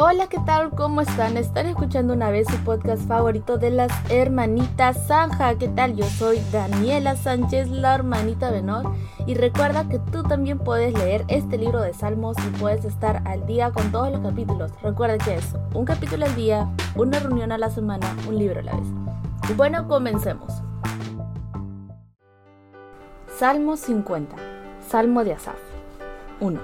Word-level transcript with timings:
Hola, 0.00 0.28
¿qué 0.28 0.38
tal? 0.46 0.70
¿Cómo 0.70 1.00
están? 1.00 1.36
Están 1.36 1.66
escuchando 1.66 2.14
una 2.14 2.30
vez 2.30 2.46
su 2.46 2.56
podcast 2.58 3.02
favorito 3.08 3.58
de 3.58 3.72
las 3.72 3.90
hermanitas 4.12 5.08
Zanja. 5.08 5.56
¿Qué 5.56 5.66
tal? 5.66 5.96
Yo 5.96 6.04
soy 6.04 6.38
Daniela 6.52 7.16
Sánchez, 7.16 7.68
la 7.68 7.96
hermanita 7.96 8.52
menor. 8.52 8.94
Y 9.26 9.34
recuerda 9.34 9.88
que 9.88 9.98
tú 9.98 10.22
también 10.22 10.60
puedes 10.60 10.94
leer 10.94 11.24
este 11.26 11.58
libro 11.58 11.80
de 11.80 11.94
Salmos 11.94 12.36
y 12.46 12.58
puedes 12.60 12.84
estar 12.84 13.26
al 13.26 13.44
día 13.46 13.72
con 13.72 13.90
todos 13.90 14.12
los 14.12 14.20
capítulos. 14.20 14.70
Recuerda 14.84 15.18
que 15.18 15.34
es 15.34 15.56
un 15.74 15.84
capítulo 15.84 16.26
al 16.26 16.36
día, 16.36 16.72
una 16.94 17.18
reunión 17.18 17.50
a 17.50 17.58
la 17.58 17.68
semana, 17.68 18.06
un 18.28 18.38
libro 18.38 18.60
a 18.60 18.62
la 18.62 18.76
vez. 18.76 18.86
Y 19.50 19.54
bueno, 19.54 19.88
comencemos. 19.88 20.62
Salmo 23.36 23.76
50. 23.76 24.36
Salmo 24.88 25.24
de 25.24 25.32
Asaf. 25.32 25.58
1. 26.38 26.60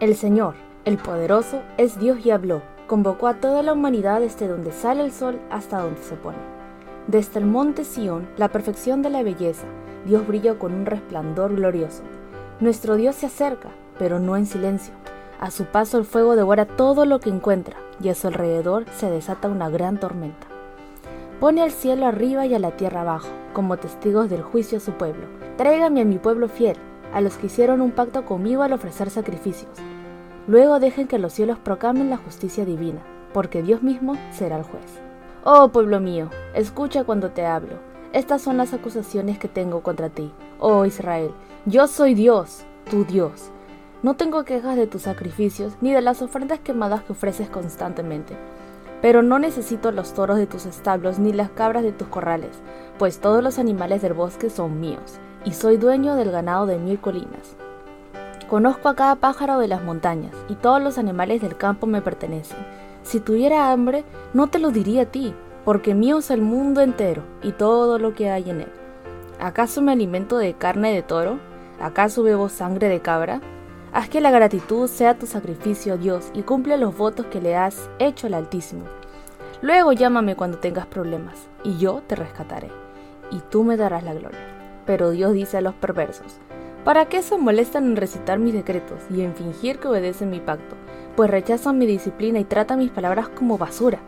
El 0.00 0.16
Señor 0.16 0.65
el 0.86 0.98
poderoso 0.98 1.62
es 1.78 1.98
Dios 1.98 2.24
y 2.24 2.30
habló, 2.30 2.62
convocó 2.86 3.26
a 3.26 3.34
toda 3.34 3.60
la 3.64 3.72
humanidad 3.72 4.20
desde 4.20 4.46
donde 4.46 4.70
sale 4.70 5.02
el 5.02 5.10
sol 5.10 5.40
hasta 5.50 5.80
donde 5.80 6.00
se 6.00 6.14
pone. 6.14 6.38
Desde 7.08 7.40
el 7.40 7.44
monte 7.44 7.84
Sión, 7.84 8.28
la 8.36 8.48
perfección 8.48 9.02
de 9.02 9.10
la 9.10 9.24
belleza, 9.24 9.66
Dios 10.06 10.24
brilla 10.28 10.60
con 10.60 10.72
un 10.72 10.86
resplandor 10.86 11.56
glorioso. 11.56 12.04
Nuestro 12.60 12.94
Dios 12.94 13.16
se 13.16 13.26
acerca, 13.26 13.70
pero 13.98 14.20
no 14.20 14.36
en 14.36 14.46
silencio. 14.46 14.94
A 15.40 15.50
su 15.50 15.64
paso 15.64 15.98
el 15.98 16.04
fuego 16.04 16.36
devora 16.36 16.66
todo 16.66 17.04
lo 17.04 17.18
que 17.18 17.30
encuentra, 17.30 17.76
y 18.00 18.08
a 18.08 18.14
su 18.14 18.28
alrededor 18.28 18.84
se 18.96 19.10
desata 19.10 19.48
una 19.48 19.68
gran 19.68 19.98
tormenta. 19.98 20.46
Pone 21.40 21.62
al 21.62 21.72
cielo 21.72 22.06
arriba 22.06 22.46
y 22.46 22.54
a 22.54 22.60
la 22.60 22.70
tierra 22.70 23.00
abajo, 23.00 23.28
como 23.54 23.76
testigos 23.76 24.30
del 24.30 24.42
juicio 24.42 24.78
a 24.78 24.80
su 24.80 24.92
pueblo. 24.92 25.26
Tráigame 25.56 26.02
a 26.02 26.04
mi 26.04 26.18
pueblo 26.18 26.46
fiel, 26.48 26.76
a 27.12 27.20
los 27.20 27.38
que 27.38 27.46
hicieron 27.46 27.80
un 27.80 27.90
pacto 27.90 28.24
conmigo 28.24 28.62
al 28.62 28.72
ofrecer 28.72 29.10
sacrificios. 29.10 29.72
Luego 30.48 30.78
dejen 30.78 31.08
que 31.08 31.18
los 31.18 31.32
cielos 31.32 31.58
proclamen 31.58 32.08
la 32.08 32.16
justicia 32.16 32.64
divina, 32.64 33.02
porque 33.32 33.62
Dios 33.62 33.82
mismo 33.82 34.14
será 34.30 34.56
el 34.58 34.62
juez. 34.62 34.84
Oh 35.44 35.68
pueblo 35.68 36.00
mío, 36.00 36.30
escucha 36.54 37.04
cuando 37.04 37.30
te 37.30 37.44
hablo. 37.44 37.78
Estas 38.12 38.42
son 38.42 38.56
las 38.56 38.72
acusaciones 38.72 39.38
que 39.38 39.48
tengo 39.48 39.82
contra 39.82 40.08
ti, 40.08 40.32
oh 40.58 40.84
Israel. 40.84 41.32
Yo 41.66 41.88
soy 41.88 42.14
Dios, 42.14 42.64
tu 42.88 43.04
Dios. 43.04 43.50
No 44.02 44.14
tengo 44.14 44.44
quejas 44.44 44.76
de 44.76 44.86
tus 44.86 45.02
sacrificios 45.02 45.74
ni 45.80 45.92
de 45.92 46.00
las 46.00 46.22
ofrendas 46.22 46.60
quemadas 46.60 47.02
que 47.02 47.12
ofreces 47.12 47.48
constantemente. 47.48 48.36
Pero 49.02 49.22
no 49.22 49.38
necesito 49.38 49.90
los 49.90 50.14
toros 50.14 50.38
de 50.38 50.46
tus 50.46 50.64
establos 50.64 51.18
ni 51.18 51.32
las 51.32 51.50
cabras 51.50 51.82
de 51.82 51.92
tus 51.92 52.08
corrales, 52.08 52.56
pues 52.98 53.18
todos 53.18 53.42
los 53.42 53.58
animales 53.58 54.00
del 54.00 54.14
bosque 54.14 54.48
son 54.48 54.80
míos, 54.80 55.18
y 55.44 55.52
soy 55.52 55.76
dueño 55.76 56.14
del 56.14 56.30
ganado 56.30 56.66
de 56.66 56.78
mil 56.78 57.00
colinas. 57.00 57.56
Conozco 58.48 58.88
a 58.88 58.94
cada 58.94 59.16
pájaro 59.16 59.58
de 59.58 59.66
las 59.66 59.82
montañas 59.82 60.32
y 60.48 60.54
todos 60.54 60.80
los 60.80 60.98
animales 60.98 61.42
del 61.42 61.56
campo 61.56 61.88
me 61.88 62.00
pertenecen. 62.00 62.58
Si 63.02 63.18
tuviera 63.18 63.72
hambre, 63.72 64.04
no 64.34 64.46
te 64.46 64.60
lo 64.60 64.70
diría 64.70 65.02
a 65.02 65.06
ti, 65.06 65.34
porque 65.64 65.94
mío 65.94 66.18
es 66.18 66.30
el 66.30 66.42
mundo 66.42 66.80
entero 66.80 67.22
y 67.42 67.50
todo 67.50 67.98
lo 67.98 68.14
que 68.14 68.30
hay 68.30 68.50
en 68.50 68.60
él. 68.60 68.72
¿Acaso 69.40 69.82
me 69.82 69.90
alimento 69.90 70.38
de 70.38 70.54
carne 70.54 70.92
de 70.92 71.02
toro? 71.02 71.40
¿Acaso 71.80 72.22
bebo 72.22 72.48
sangre 72.48 72.88
de 72.88 73.00
cabra? 73.00 73.40
Haz 73.92 74.08
que 74.08 74.20
la 74.20 74.30
gratitud 74.30 74.88
sea 74.88 75.18
tu 75.18 75.26
sacrificio 75.26 75.94
a 75.94 75.96
Dios 75.96 76.30
y 76.32 76.42
cumple 76.42 76.78
los 76.78 76.96
votos 76.96 77.26
que 77.26 77.40
le 77.40 77.56
has 77.56 77.90
hecho 77.98 78.28
al 78.28 78.34
Altísimo. 78.34 78.84
Luego 79.60 79.92
llámame 79.92 80.36
cuando 80.36 80.58
tengas 80.58 80.86
problemas, 80.86 81.48
y 81.64 81.78
yo 81.78 82.02
te 82.06 82.14
rescataré, 82.14 82.70
y 83.30 83.40
tú 83.50 83.64
me 83.64 83.76
darás 83.76 84.04
la 84.04 84.14
gloria. 84.14 84.38
Pero 84.84 85.10
Dios 85.10 85.32
dice 85.32 85.56
a 85.56 85.62
los 85.62 85.74
perversos, 85.74 86.38
¿Para 86.86 87.06
qué 87.06 87.20
se 87.20 87.36
molestan 87.36 87.84
en 87.84 87.96
recitar 87.96 88.38
mis 88.38 88.54
decretos 88.54 89.00
y 89.10 89.22
en 89.22 89.34
fingir 89.34 89.80
que 89.80 89.88
obedecen 89.88 90.30
mi 90.30 90.38
pacto? 90.38 90.76
Pues 91.16 91.28
rechazan 91.28 91.78
mi 91.78 91.84
disciplina 91.84 92.38
y 92.38 92.44
tratan 92.44 92.78
mis 92.78 92.92
palabras 92.92 93.28
como 93.28 93.58
basura. 93.58 93.98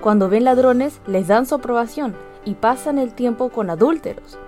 Cuando 0.00 0.28
ven 0.28 0.44
ladrones, 0.44 1.00
les 1.08 1.26
dan 1.26 1.44
su 1.44 1.56
aprobación 1.56 2.14
y 2.44 2.54
pasan 2.54 3.00
el 3.00 3.14
tiempo 3.14 3.48
con 3.48 3.68
adúlteros. 3.68 4.38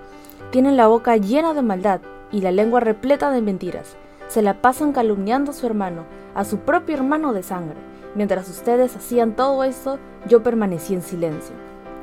Tienen 0.52 0.76
la 0.76 0.86
boca 0.86 1.16
llena 1.16 1.54
de 1.54 1.62
maldad 1.62 2.02
y 2.30 2.40
la 2.40 2.52
lengua 2.52 2.78
repleta 2.78 3.32
de 3.32 3.42
mentiras. 3.42 3.96
Se 4.28 4.42
la 4.42 4.62
pasan 4.62 4.92
calumniando 4.92 5.50
a 5.50 5.54
su 5.54 5.66
hermano, 5.66 6.04
a 6.36 6.44
su 6.44 6.58
propio 6.58 6.94
hermano 6.94 7.32
de 7.32 7.42
sangre. 7.42 7.78
Mientras 8.14 8.48
ustedes 8.48 8.94
hacían 8.94 9.34
todo 9.34 9.64
esto, 9.64 9.98
yo 10.28 10.40
permanecí 10.40 10.94
en 10.94 11.02
silencio. 11.02 11.56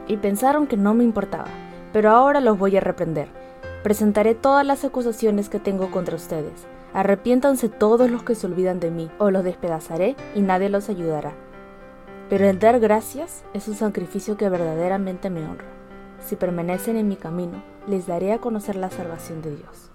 Y 0.09 0.18
pensaron 0.18 0.68
que 0.68 0.75
no 0.75 0.94
me 0.94 1.06
importaba, 1.06 1.47
pero 1.94 2.09
ahora 2.09 2.41
los 2.41 2.59
voy 2.59 2.75
a 2.75 2.81
reprender 2.81 3.30
Presentaré 3.83 4.33
todas 4.33 4.66
las 4.66 4.85
acusaciones 4.85 5.49
que 5.49 5.59
tengo 5.59 5.91
contra 5.91 6.16
ustedes. 6.16 6.66
Arrepiéntanse 6.94 7.67
todos 7.67 8.09
los 8.09 8.23
que 8.23 8.33
se 8.33 8.47
olvidan 8.47 8.79
de 8.79 8.91
mí, 8.91 9.11
o 9.19 9.29
los 9.29 9.44
despedazaré 9.44 10.16
y 10.33 10.41
nadie 10.41 10.69
los 10.69 10.88
ayudará. 10.88 11.33
Pero 12.29 12.47
el 12.47 12.59
dar 12.59 12.79
gracias 12.79 13.44
es 13.53 13.67
un 13.67 13.75
sacrificio 13.75 14.38
que 14.38 14.47
verdaderamente 14.47 15.29
me 15.29 15.45
honra. 15.45 15.66
Si 16.25 16.38
permanecen 16.38 16.95
en 16.95 17.09
mi 17.09 17.17
camino, 17.17 17.61
les 17.85 18.07
daré 18.07 18.31
a 18.31 18.39
conocer 18.39 18.77
la 18.77 18.89
salvación 18.89 19.41
de 19.41 19.57
Dios. 19.57 19.93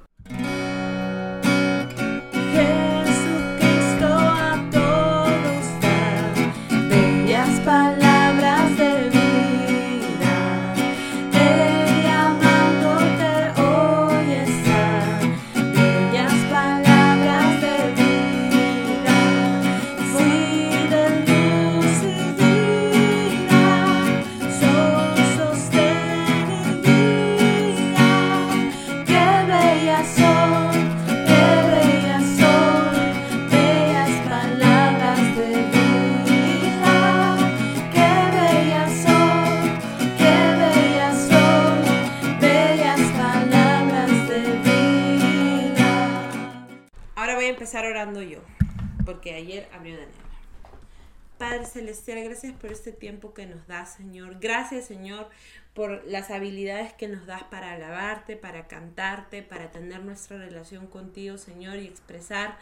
Padre 51.58 51.70
Celestial, 51.72 52.22
gracias 52.22 52.54
por 52.54 52.70
este 52.70 52.92
tiempo 52.92 53.34
que 53.34 53.44
nos 53.44 53.66
das, 53.66 53.94
Señor. 53.94 54.38
Gracias, 54.38 54.84
Señor, 54.84 55.28
por 55.74 56.04
las 56.06 56.30
habilidades 56.30 56.92
que 56.92 57.08
nos 57.08 57.26
das 57.26 57.42
para 57.42 57.72
alabarte, 57.72 58.36
para 58.36 58.68
cantarte, 58.68 59.42
para 59.42 59.72
tener 59.72 60.04
nuestra 60.04 60.38
relación 60.38 60.86
contigo, 60.86 61.36
Señor, 61.36 61.78
y 61.78 61.88
expresar 61.88 62.56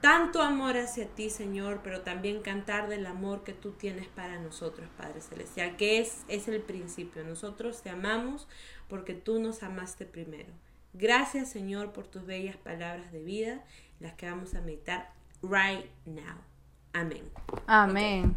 tanto 0.00 0.42
amor 0.42 0.76
hacia 0.76 1.06
ti, 1.06 1.30
Señor, 1.30 1.82
pero 1.84 2.00
también 2.00 2.42
cantar 2.42 2.88
del 2.88 3.06
amor 3.06 3.44
que 3.44 3.52
tú 3.52 3.70
tienes 3.70 4.08
para 4.08 4.40
nosotros, 4.40 4.88
Padre 4.96 5.20
Celestial, 5.20 5.76
que 5.76 6.00
es, 6.00 6.24
es 6.26 6.48
el 6.48 6.62
principio. 6.62 7.22
Nosotros 7.22 7.80
te 7.82 7.90
amamos 7.90 8.48
porque 8.88 9.14
tú 9.14 9.38
nos 9.38 9.62
amaste 9.62 10.04
primero. 10.04 10.52
Gracias, 10.94 11.48
Señor, 11.48 11.92
por 11.92 12.08
tus 12.08 12.26
bellas 12.26 12.56
palabras 12.56 13.12
de 13.12 13.22
vida 13.22 13.64
las 14.00 14.14
que 14.14 14.28
vamos 14.28 14.52
a 14.56 14.60
meditar 14.62 15.12
right 15.42 15.86
now. 16.06 16.53
Amén. 16.94 17.28
Amén. 17.66 18.36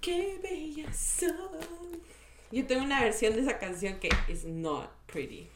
Qué 0.00 0.38
bella 0.40 0.92
son. 0.92 1.34
Yo 2.52 2.64
tengo 2.66 2.84
una 2.84 3.00
versión 3.00 3.34
de 3.34 3.40
esa 3.40 3.58
canción 3.58 3.98
que 3.98 4.08
is 4.28 4.44
not 4.44 4.88
pretty. 5.06 5.48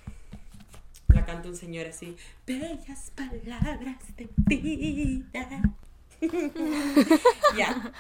La 1.09 1.25
canta 1.25 1.49
un 1.49 1.55
señor 1.55 1.87
así. 1.87 2.17
Bellas 2.45 3.13
palabras 3.15 4.17
de 4.17 4.29
vida. 4.37 5.63
ya. 7.57 7.93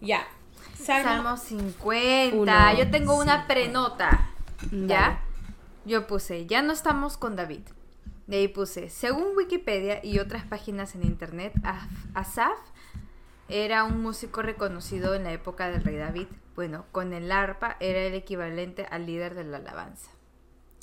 Ya. 0.00 0.26
Salmo, 0.74 1.36
50. 1.36 2.72
Yo 2.74 2.90
tengo 2.90 3.18
una 3.18 3.46
prenota. 3.46 4.30
¿Ya? 4.72 5.20
Yo 5.84 6.06
puse, 6.06 6.46
ya 6.46 6.62
no 6.62 6.72
estamos 6.72 7.18
con 7.18 7.36
David. 7.36 7.62
De 8.30 8.36
ahí 8.36 8.46
puse, 8.46 8.90
según 8.90 9.36
Wikipedia 9.36 10.04
y 10.04 10.20
otras 10.20 10.44
páginas 10.44 10.94
en 10.94 11.02
internet, 11.02 11.52
Asaf 12.14 12.60
era 13.48 13.82
un 13.82 14.00
músico 14.00 14.40
reconocido 14.40 15.16
en 15.16 15.24
la 15.24 15.32
época 15.32 15.68
del 15.68 15.82
rey 15.82 15.96
David. 15.96 16.28
Bueno, 16.54 16.84
con 16.92 17.12
el 17.12 17.32
arpa 17.32 17.76
era 17.80 17.98
el 17.98 18.14
equivalente 18.14 18.86
al 18.88 19.06
líder 19.06 19.34
de 19.34 19.42
la 19.42 19.56
alabanza. 19.56 20.12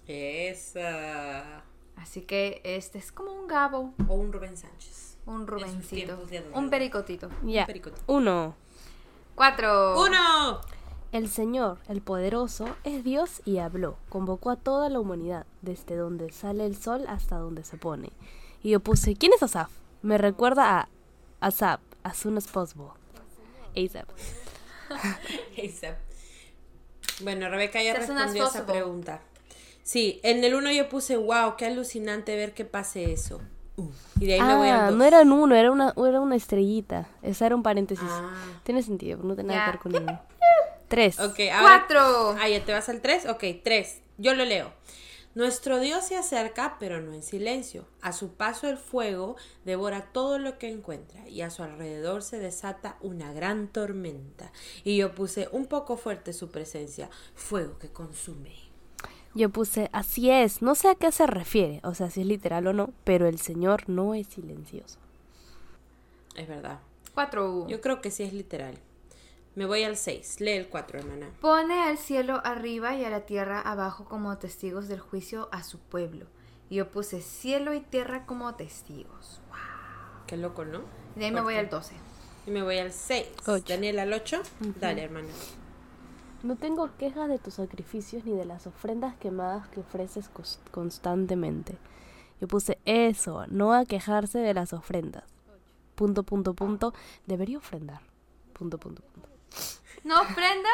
Esa. 0.07 1.63
Así 1.95 2.23
que 2.23 2.59
este 2.65 2.97
es 2.97 3.13
como 3.13 3.31
un 3.31 3.47
Gabo. 3.47 3.93
O 4.09 4.15
un 4.15 4.33
Rubén 4.33 4.57
Sánchez. 4.57 5.17
Un 5.25 5.47
Rubencito. 5.47 6.19
Un 6.53 6.69
pericotito. 6.69 7.29
Ya. 7.43 7.65
Uno. 8.07 8.57
Cuatro. 9.35 10.01
Uno. 10.01 10.59
El 11.17 11.29
Señor, 11.29 11.79
el 11.87 12.01
poderoso, 12.01 12.67
es 12.83 13.03
Dios 13.03 13.41
y 13.43 13.57
habló, 13.57 13.97
convocó 14.07 14.51
a 14.51 14.55
toda 14.55 14.87
la 14.87 14.99
humanidad, 14.99 15.47
desde 15.63 15.95
donde 15.95 16.31
sale 16.31 16.63
el 16.63 16.75
sol 16.77 17.05
hasta 17.07 17.37
donde 17.37 17.63
se 17.63 17.75
pone. 17.75 18.11
Y 18.61 18.69
yo 18.69 18.81
puse, 18.81 19.15
¿quién 19.15 19.33
es 19.33 19.41
Asaf? 19.41 19.71
Me 20.03 20.19
recuerda 20.19 20.77
a 20.79 20.89
ASAP, 21.39 21.81
as 22.03 22.17
soon 22.17 22.37
as 22.37 22.47
possible. 22.47 22.89
ASAP. 23.75 24.07
ASAP. 25.57 25.97
Bueno, 27.23 27.49
Rebeca 27.49 27.81
ya 27.81 27.95
respondió 27.95 28.45
esa 28.45 28.67
pregunta. 28.67 29.21
Sí, 29.81 30.19
en 30.21 30.43
el 30.43 30.53
uno 30.53 30.71
yo 30.71 30.87
puse, 30.87 31.17
wow, 31.17 31.55
qué 31.57 31.65
alucinante 31.65 32.35
ver 32.35 32.53
que 32.53 32.63
pase 32.63 33.11
eso. 33.11 33.41
Uh, 33.75 33.89
y 34.19 34.27
de 34.27 34.33
ahí 34.35 34.41
me 34.41 34.55
voy 34.55 34.67
Ah, 34.67 34.85
al 34.85 34.89
dos. 34.91 34.99
no 34.99 35.03
era 35.03 35.21
un 35.21 35.31
uno, 35.31 35.55
era 35.55 35.71
una, 35.71 35.95
era 35.97 36.21
una 36.21 36.35
estrellita. 36.35 37.07
Esa 37.23 37.47
era 37.47 37.55
un 37.55 37.63
paréntesis. 37.63 38.07
Ah. 38.07 38.33
Tiene 38.63 38.83
sentido, 38.83 39.17
no 39.23 39.33
tiene 39.33 39.55
nada 39.55 39.65
que 39.65 39.71
ver 39.71 39.79
con 39.79 40.03
uno. 40.03 40.21
Tres. 40.87 41.19
Ok, 41.19 41.39
ahora. 41.51 41.85
Cuatro. 41.87 42.35
Ah, 42.39 42.47
ya 42.47 42.63
te 42.63 42.71
vas 42.71 42.89
al 42.89 43.01
3. 43.01 43.27
Ok, 43.27 43.43
3. 43.63 44.01
Yo 44.17 44.33
lo 44.33 44.45
leo. 44.45 44.73
Nuestro 45.35 45.79
Dios 45.79 46.03
se 46.03 46.15
acerca, 46.15 46.77
pero 46.79 46.99
no 46.99 47.13
en 47.13 47.21
silencio. 47.21 47.85
A 48.01 48.11
su 48.11 48.33
paso 48.33 48.67
el 48.67 48.77
fuego 48.77 49.35
devora 49.65 50.11
todo 50.11 50.39
lo 50.39 50.57
que 50.57 50.67
encuentra 50.67 51.29
y 51.29 51.41
a 51.41 51.51
su 51.51 51.61
alrededor 51.61 52.23
se 52.23 52.39
desata 52.39 52.97
una 53.01 53.31
gran 53.33 53.67
tormenta. 53.67 54.51
Y 54.83 54.97
yo 54.97 55.13
puse 55.13 55.47
un 55.51 55.67
poco 55.67 55.95
fuerte 55.95 56.33
su 56.33 56.49
presencia, 56.49 57.11
fuego 57.35 57.77
que 57.77 57.89
consume. 57.89 58.55
Yo 59.35 59.51
puse, 59.51 59.91
así 59.93 60.31
es, 60.31 60.63
no 60.63 60.73
sé 60.73 60.89
a 60.89 60.95
qué 60.95 61.11
se 61.11 61.27
refiere, 61.27 61.81
o 61.83 61.93
sea, 61.93 62.09
si 62.09 62.21
es 62.21 62.25
literal 62.25 62.65
o 62.65 62.73
no, 62.73 62.91
pero 63.03 63.27
el 63.27 63.37
Señor 63.37 63.87
no 63.87 64.15
es 64.15 64.25
silencioso. 64.25 64.97
Es 66.35 66.47
verdad. 66.47 66.79
Cuatro. 67.13 67.67
Yo 67.67 67.79
creo 67.79 68.01
que 68.01 68.09
sí 68.09 68.23
es 68.23 68.33
literal. 68.33 68.79
Me 69.57 69.65
voy 69.65 69.83
al 69.83 69.97
6. 69.97 70.39
Lee 70.41 70.51
el 70.51 70.67
4, 70.67 70.99
hermana. 70.99 71.31
Pone 71.41 71.81
al 71.81 71.97
cielo 71.97 72.41
arriba 72.43 72.95
y 72.95 73.03
a 73.03 73.09
la 73.09 73.21
tierra 73.21 73.59
abajo 73.59 74.05
como 74.05 74.37
testigos 74.37 74.87
del 74.87 74.99
juicio 74.99 75.49
a 75.51 75.63
su 75.63 75.79
pueblo. 75.79 76.27
Y 76.69 76.75
yo 76.75 76.91
puse 76.91 77.21
cielo 77.21 77.73
y 77.73 77.79
tierra 77.79 78.27
como 78.27 78.53
testigos. 78.53 79.41
Qué 80.27 80.37
loco, 80.37 80.63
¿no? 80.63 80.81
Y 81.15 81.21
de 81.21 81.25
ahí 81.25 81.31
me 81.31 81.41
voy 81.41 81.55
al 81.55 81.71
12. 81.71 81.95
Y 82.45 82.51
me 82.51 82.61
voy 82.61 82.77
al 82.77 82.91
6. 82.91 83.25
Ocho. 83.47 83.63
Daniel 83.67 83.97
al 83.97 84.13
8. 84.13 84.43
Dale, 84.79 85.01
hermana. 85.01 85.29
No 86.43 86.55
tengo 86.55 86.95
quejas 86.99 87.27
de 87.27 87.39
tus 87.39 87.55
sacrificios 87.55 88.25
ni 88.25 88.33
de 88.33 88.45
las 88.45 88.67
ofrendas 88.67 89.15
quemadas 89.15 89.67
que 89.69 89.79
ofreces 89.79 90.29
constantemente. 90.69 91.79
Yo 92.39 92.47
puse 92.47 92.77
eso, 92.85 93.47
no 93.47 93.73
a 93.73 93.85
quejarse 93.85 94.37
de 94.37 94.53
las 94.53 94.71
ofrendas. 94.73 95.23
Punto, 95.95 96.21
punto, 96.21 96.53
punto. 96.53 96.93
Debería 97.25 97.57
ofrendar. 97.57 98.01
Punto, 98.53 98.77
punto, 98.77 99.01
punto. 99.01 99.26
¿No 100.03 100.21
ofrendas? 100.21 100.73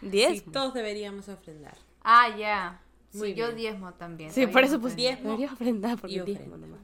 Diez. 0.00 0.40
Sí, 0.40 0.50
todos 0.52 0.74
deberíamos 0.74 1.28
ofrendar. 1.28 1.76
Ah, 2.02 2.36
ya. 2.36 2.80
Sí, 3.10 3.18
Muy 3.18 3.34
yo 3.34 3.52
diezmo 3.52 3.92
también. 3.94 4.32
Sí, 4.32 4.46
por 4.46 4.62
eso 4.64 4.80
pues 4.80 4.94
diezmo 4.94 5.30
debería 5.30 5.52
ofrendar 5.52 5.98
porque 5.98 6.22
diezmo 6.22 6.56
nomás. 6.56 6.80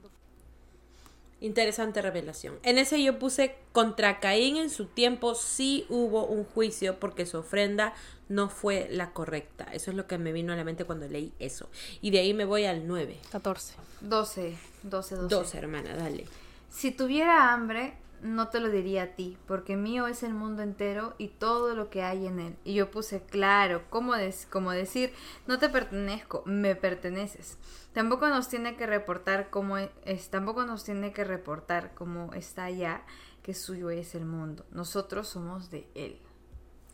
Interesante 1.40 2.00
revelación. 2.00 2.58
En 2.62 2.78
ese 2.78 3.02
yo 3.02 3.18
puse 3.18 3.56
contra 3.72 4.18
Caín 4.18 4.56
en 4.56 4.70
su 4.70 4.86
tiempo 4.86 5.34
sí 5.34 5.84
hubo 5.90 6.24
un 6.24 6.44
juicio 6.44 6.98
porque 6.98 7.26
su 7.26 7.36
ofrenda 7.36 7.92
no 8.30 8.48
fue 8.48 8.88
la 8.90 9.12
correcta. 9.12 9.64
Eso 9.64 9.90
es 9.90 9.96
lo 9.96 10.06
que 10.06 10.16
me 10.16 10.32
vino 10.32 10.54
a 10.54 10.56
la 10.56 10.64
mente 10.64 10.84
cuando 10.86 11.06
leí 11.06 11.34
eso. 11.38 11.68
Y 12.00 12.12
de 12.12 12.20
ahí 12.20 12.32
me 12.32 12.46
voy 12.46 12.64
al 12.64 12.86
9. 12.86 13.18
14. 13.30 13.74
12. 14.00 14.56
12, 14.84 15.16
12. 15.16 15.34
12, 15.34 15.58
hermana, 15.58 15.94
dale. 15.94 16.24
Si 16.70 16.92
tuviera 16.92 17.52
hambre, 17.52 17.94
no 18.24 18.48
te 18.48 18.58
lo 18.58 18.70
diría 18.70 19.02
a 19.02 19.14
ti, 19.14 19.36
porque 19.46 19.76
mío 19.76 20.06
es 20.06 20.22
el 20.22 20.32
mundo 20.32 20.62
entero 20.62 21.14
y 21.18 21.28
todo 21.28 21.74
lo 21.74 21.90
que 21.90 22.02
hay 22.02 22.26
en 22.26 22.40
él. 22.40 22.56
Y 22.64 22.72
yo 22.74 22.90
puse 22.90 23.22
claro, 23.22 23.82
como, 23.90 24.14
des- 24.16 24.46
como 24.50 24.70
decir, 24.72 25.12
no 25.46 25.58
te 25.58 25.68
pertenezco, 25.68 26.42
me 26.46 26.74
perteneces. 26.74 27.58
Tampoco 27.92 28.26
nos 28.28 28.48
tiene 28.48 28.76
que 28.76 28.86
reportar 28.86 29.50
como 29.50 29.76
es, 29.76 30.30
tampoco 30.30 30.64
nos 30.64 30.84
tiene 30.84 31.12
que 31.12 31.22
reportar 31.22 31.94
como 31.94 32.32
está 32.32 32.64
allá, 32.64 33.02
que 33.42 33.52
suyo 33.52 33.90
es 33.90 34.14
el 34.14 34.24
mundo. 34.24 34.64
Nosotros 34.70 35.28
somos 35.28 35.70
de 35.70 35.86
él. 35.94 36.18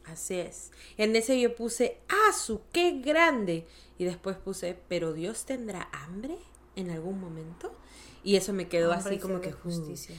Así 0.05 0.35
es. 0.35 0.73
En 0.97 1.15
ese 1.15 1.41
yo 1.41 1.55
puse, 1.55 2.01
¡ah, 2.09 2.33
su 2.33 2.63
qué 2.73 3.01
grande! 3.01 3.69
Y 3.99 4.05
después 4.05 4.37
puse, 4.37 4.77
¿pero 4.89 5.13
Dios 5.13 5.45
tendrá 5.45 5.89
hambre 5.93 6.37
en 6.75 6.91
algún 6.91 7.21
momento? 7.21 7.73
Y 8.25 8.35
eso 8.37 8.53
me 8.53 8.67
quedó 8.69 8.93
Hambre 8.93 9.15
así 9.15 9.19
como 9.23 9.41
que 9.41 9.49
de 9.49 9.53
justicia. 9.53 10.17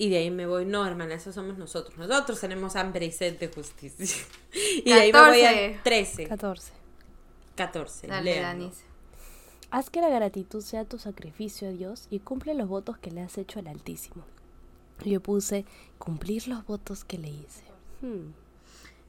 Y 0.00 0.10
de 0.10 0.18
ahí 0.18 0.30
me 0.30 0.46
voy, 0.46 0.64
no, 0.64 0.86
hermana, 0.86 1.14
eso 1.14 1.32
somos 1.32 1.58
nosotros. 1.58 1.98
Nosotros 1.98 2.40
tenemos 2.40 2.76
hambre 2.76 3.04
y 3.06 3.10
sed 3.10 3.38
de 3.38 3.48
justicia. 3.48 4.24
y 4.84 4.84
de 4.84 4.92
ahí 4.92 5.12
me 5.12 5.20
voy 5.20 5.42
14. 5.42 5.74
al 5.74 5.82
13. 5.82 6.28
14. 6.28 6.72
14. 7.56 8.06
Dale. 8.06 8.40
Danis. 8.40 8.84
Haz 9.70 9.90
que 9.90 10.00
la 10.00 10.08
gratitud 10.08 10.62
sea 10.62 10.84
tu 10.84 10.98
sacrificio 10.98 11.68
a 11.68 11.72
Dios 11.72 12.06
y 12.10 12.20
cumple 12.20 12.54
los 12.54 12.68
votos 12.68 12.96
que 12.96 13.10
le 13.10 13.20
has 13.20 13.36
hecho 13.36 13.58
al 13.58 13.66
Altísimo. 13.66 14.24
Yo 15.04 15.20
puse 15.20 15.64
cumplir 15.98 16.48
los 16.48 16.64
votos 16.64 17.04
que 17.04 17.18
le 17.18 17.28
hice. 17.28 17.64
Hmm. 18.00 18.32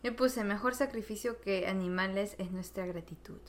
Yo 0.03 0.15
puse 0.15 0.44
mejor 0.44 0.75
sacrificio 0.75 1.39
que 1.39 1.68
animales 1.68 2.36
es 2.39 2.51
nuestra 2.51 2.86
gratitud. 2.86 3.39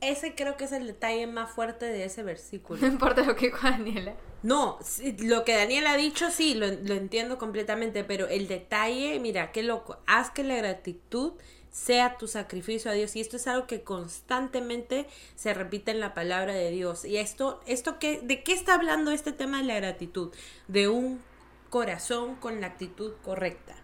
Ese 0.00 0.34
creo 0.34 0.56
que 0.56 0.64
es 0.64 0.72
el 0.72 0.86
detalle 0.86 1.26
más 1.26 1.50
fuerte 1.50 1.86
de 1.86 2.04
ese 2.04 2.22
versículo. 2.22 2.80
No 2.82 2.86
importa 2.86 3.22
lo 3.22 3.36
que 3.36 3.46
dijo 3.46 3.68
Daniela. 3.68 4.14
No, 4.42 4.78
lo 5.18 5.44
que 5.44 5.54
Daniel 5.54 5.86
ha 5.86 5.96
dicho 5.96 6.30
sí, 6.30 6.54
lo, 6.54 6.66
lo 6.66 6.94
entiendo 6.94 7.36
completamente, 7.36 8.04
pero 8.04 8.26
el 8.28 8.48
detalle, 8.48 9.18
mira, 9.20 9.52
qué 9.52 9.62
loco, 9.62 9.98
haz 10.06 10.30
que 10.30 10.44
la 10.44 10.56
gratitud 10.56 11.32
sea 11.70 12.18
tu 12.18 12.26
sacrificio 12.26 12.90
a 12.90 12.94
Dios 12.94 13.14
y 13.14 13.20
esto 13.20 13.36
es 13.36 13.46
algo 13.46 13.66
que 13.66 13.82
constantemente 13.82 15.06
se 15.36 15.54
repite 15.54 15.92
en 15.92 16.00
la 16.00 16.14
palabra 16.14 16.52
de 16.52 16.70
Dios. 16.70 17.04
Y 17.04 17.16
esto, 17.16 17.60
esto 17.66 17.98
que, 17.98 18.20
¿de 18.20 18.42
qué 18.42 18.52
está 18.52 18.74
hablando 18.74 19.12
este 19.12 19.32
tema 19.32 19.58
de 19.58 19.64
la 19.64 19.76
gratitud? 19.76 20.32
De 20.68 20.88
un 20.88 21.20
corazón 21.68 22.34
con 22.36 22.60
la 22.60 22.66
actitud 22.66 23.12
correcta. 23.22 23.76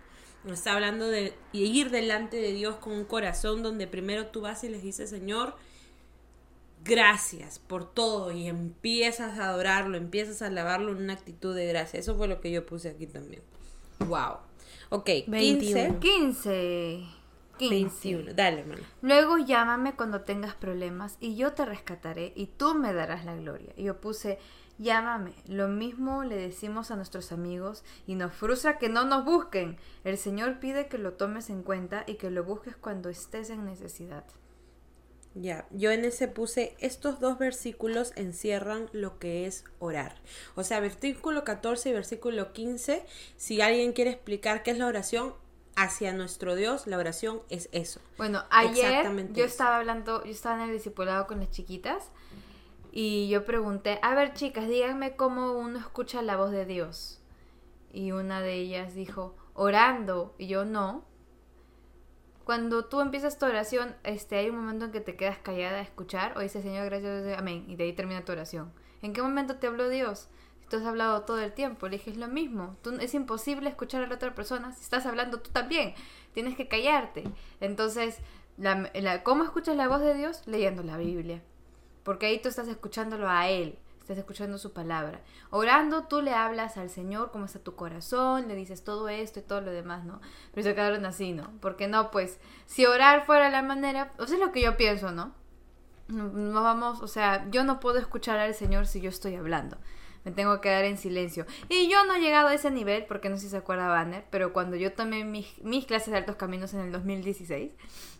Nos 0.44 0.59
está 0.59 0.75
hablando 0.75 1.09
de 1.09 1.35
ir 1.52 1.91
delante 1.91 2.37
de 2.37 2.52
Dios 2.52 2.76
con 2.76 2.93
un 2.93 3.05
corazón 3.05 3.62
donde 3.62 3.87
primero 3.87 4.26
tú 4.26 4.43
vas 4.43 4.62
y 4.64 4.69
les 4.69 4.82
dices, 4.82 5.11
Señor, 5.11 5.56
gracias 6.87 7.59
por 7.59 7.93
todo 7.93 8.33
y 8.33 8.47
empiezas 8.47 9.38
a 9.38 9.49
adorarlo, 9.50 9.97
empiezas 9.97 10.43
a 10.43 10.47
alabarlo 10.47 10.93
en 10.93 10.99
una 10.99 11.12
actitud 11.12 11.55
de 11.55 11.67
gracia. 11.67 12.00
Eso 12.00 12.17
fue 12.17 12.29
lo 12.29 12.41
que 12.41 12.50
yo 12.50 12.65
puse 12.65 12.91
aquí 12.91 13.06
también. 13.06 13.43
Wow. 14.00 14.38
Ok, 14.91 15.06
15, 15.06 15.31
21. 15.31 16.00
15. 16.00 17.06
15. 17.59 17.75
21. 17.75 18.35
Dale, 18.35 18.61
hermano. 18.61 18.83
Luego 19.03 19.38
llámame 19.38 19.94
cuando 19.97 20.21
tengas 20.23 20.55
problemas 20.55 21.17
y 21.21 21.37
yo 21.37 21.53
te 21.53 21.65
rescataré 21.65 22.33
y 22.37 22.47
tú 22.47 22.75
me 22.75 22.93
darás 22.93 23.25
la 23.25 23.35
gloria. 23.35 23.73
Y 23.77 23.85
yo 23.85 24.00
puse, 24.00 24.38
llámame. 24.79 25.33
Lo 25.49 25.69
mismo 25.69 26.23
le 26.23 26.37
decimos 26.37 26.90
a 26.90 26.97
nuestros 26.97 27.33
amigos 27.33 27.83
y 28.07 28.14
nos 28.14 28.33
frustra 28.33 28.78
que 28.78 28.88
no 28.88 29.05
nos 29.05 29.25
busquen. 29.25 29.78
El 30.05 30.19
Señor 30.19 30.61
pide 30.61 30.87
que 30.87 30.99
lo 30.99 31.14
tomes 31.14 31.50
en 31.50 31.62
cuenta 31.62 32.05
y 32.07 32.14
que 32.14 32.31
lo 32.31 32.45
busques 32.45 32.76
cuando 32.76 33.09
estés 33.09 33.50
en 33.50 33.64
necesidad. 33.64 34.25
Ya, 35.38 35.66
yo 35.71 35.90
en 35.90 36.07
ese 36.07 36.28
puse, 36.28 36.75
estos 36.78 37.21
dos 37.21 37.38
versículos 37.38 38.14
encierran 38.16 38.88
lo 38.93 39.19
que 39.19 39.47
es 39.47 39.64
orar. 39.78 40.14
O 40.55 40.64
sea, 40.64 40.81
versículo 40.81 41.45
14 41.45 41.90
y 41.90 41.93
versículo 41.93 42.55
15, 42.55 43.05
si 43.37 43.61
alguien 43.61 43.93
quiere 43.93 44.12
explicar 44.12 44.62
qué 44.62 44.71
es 44.71 44.78
la 44.78 44.87
oración 44.87 45.35
hacia 45.75 46.14
nuestro 46.14 46.55
Dios, 46.55 46.87
la 46.87 46.97
oración 46.97 47.43
es 47.50 47.69
eso. 47.73 48.00
Bueno, 48.16 48.45
ayer 48.49 49.05
yo 49.35 49.45
eso. 49.45 49.52
estaba 49.52 49.76
hablando, 49.76 50.25
yo 50.25 50.31
estaba 50.31 50.57
en 50.57 50.71
el 50.71 50.75
discipulado 50.75 51.26
con 51.26 51.40
las 51.40 51.50
chiquitas 51.50 52.11
y 52.90 53.28
yo 53.28 53.45
pregunté, 53.45 53.99
a 54.00 54.14
ver 54.14 54.33
chicas, 54.33 54.69
díganme 54.69 55.16
cómo 55.16 55.52
uno 55.52 55.78
escucha 55.78 56.23
la 56.23 56.38
voz 56.38 56.50
de 56.50 56.64
Dios. 56.64 57.21
Y 57.93 58.12
una 58.12 58.40
de 58.40 58.55
ellas 58.55 58.95
dijo, 58.95 59.37
orando, 59.52 60.35
y 60.38 60.47
yo 60.47 60.64
no. 60.64 61.05
Cuando 62.47 62.85
tú 62.85 63.00
empiezas 63.00 63.38
tu 63.41 63.47
oración, 63.47 63.97
este, 64.05 64.37
hay 64.37 64.50
un 64.50 64.57
momento 64.57 64.85
en 64.85 64.93
que 64.93 65.00
te 65.00 65.17
quedas 65.17 65.37
callada 65.38 65.79
a 65.79 65.83
escuchar 65.83 66.38
o 66.38 66.41
dices, 66.41 66.62
Señor, 66.62 66.85
gracias, 66.85 67.37
amén, 67.37 67.65
y 67.67 67.75
de 67.75 67.83
ahí 67.83 67.93
termina 67.93 68.25
tu 68.25 68.31
oración. 68.31 68.73
¿En 69.03 69.12
qué 69.12 69.21
momento 69.21 69.57
te 69.57 69.67
habló 69.67 69.88
Dios? 69.88 70.29
Tú 70.71 70.76
has 70.76 70.85
hablado 70.85 71.23
todo 71.23 71.41
el 71.41 71.53
tiempo, 71.53 71.88
le 71.88 71.97
dije, 71.99 72.12
es 72.12 72.17
lo 72.19 72.29
mismo. 72.29 72.76
Tú, 72.83 72.93
es 73.00 73.15
imposible 73.15 73.69
escuchar 73.69 74.05
a 74.05 74.07
la 74.07 74.15
otra 74.15 74.33
persona 74.37 74.73
si 74.73 74.83
estás 74.85 75.07
hablando 75.07 75.41
tú 75.41 75.50
también. 75.50 75.95
Tienes 76.35 76.57
que 76.57 76.69
callarte. 76.69 77.25
Entonces, 77.61 78.19
la- 78.59 79.23
¿cómo 79.25 79.43
escuchas 79.43 79.76
la 79.76 79.88
voz 79.88 80.00
de 80.00 80.15
Dios? 80.15 80.43
Leyendo 80.47 80.85
la 80.85 80.97
Biblia. 80.99 81.43
Porque 82.05 82.26
ahí 82.26 82.38
tú 82.41 82.49
estás 82.49 82.69
escuchándolo 82.69 83.29
a 83.29 83.49
Él, 83.49 83.76
estás 84.07 84.19
escuchando 84.19 84.57
su 84.57 84.73
palabra. 84.73 85.21
Orando, 85.51 86.05
tú 86.05 86.23
le 86.23 86.33
hablas 86.33 86.77
al 86.77 86.91
Señor 86.91 87.33
cómo 87.33 87.47
está 87.47 87.59
tu 87.59 87.75
corazón, 87.75 88.47
le 88.47 88.55
dices 88.55 88.85
todo 88.85 89.09
esto 89.09 89.41
y 89.41 89.43
todo 89.43 89.61
lo 89.61 89.73
demás, 89.73 90.05
¿no? 90.05 90.21
Pero 90.55 90.63
se 90.63 90.77
quedaron 90.77 91.05
así, 91.05 91.33
¿no? 91.33 91.51
Porque 91.61 91.89
no, 91.89 92.13
pues, 92.13 92.39
si 92.67 92.87
orar 92.87 93.27
fuera 93.27 93.51
la 93.51 93.63
manera, 93.63 94.13
o 94.19 94.27
sea, 94.27 94.37
es 94.37 94.41
lo 94.41 94.53
que 94.53 94.63
yo 94.63 94.77
pienso, 94.77 95.11
¿no? 95.11 95.35
No, 96.07 96.63
vamos, 96.63 97.03
o 97.03 97.09
sea, 97.09 97.51
yo 97.51 97.65
no 97.65 97.81
puedo 97.81 97.99
escuchar 97.99 98.39
al 98.39 98.55
Señor 98.55 98.87
si 98.87 99.01
yo 99.01 99.09
estoy 99.09 99.35
hablando. 99.35 99.77
Me 100.25 100.31
tengo 100.31 100.55
que 100.55 100.69
quedar 100.69 100.85
en 100.85 100.99
silencio. 100.99 101.45
Y 101.69 101.91
yo 101.91 102.05
no 102.05 102.15
he 102.15 102.21
llegado 102.21 102.47
a 102.47 102.55
ese 102.55 102.71
nivel, 102.71 103.07
porque 103.07 103.29
no 103.29 103.37
sé 103.37 103.43
si 103.43 103.49
se 103.49 103.57
acuerda 103.57 103.89
Banner, 103.89 104.25
pero 104.31 104.53
cuando 104.53 104.77
yo 104.77 104.93
tomé 104.93 105.25
mis, 105.25 105.61
mis 105.65 105.85
clases 105.85 106.13
de 106.13 106.19
altos 106.19 106.37
caminos 106.37 106.73
en 106.75 106.81
el 106.81 106.93
2016, 106.93 107.73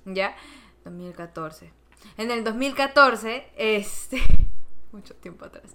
¿ya? 0.05 0.35
2014. 0.85 1.73
En 2.17 2.33
el 2.33 2.43
2014, 2.43 3.53
este... 3.57 4.21
mucho 4.97 5.15
tiempo 5.15 5.45
atrás. 5.45 5.75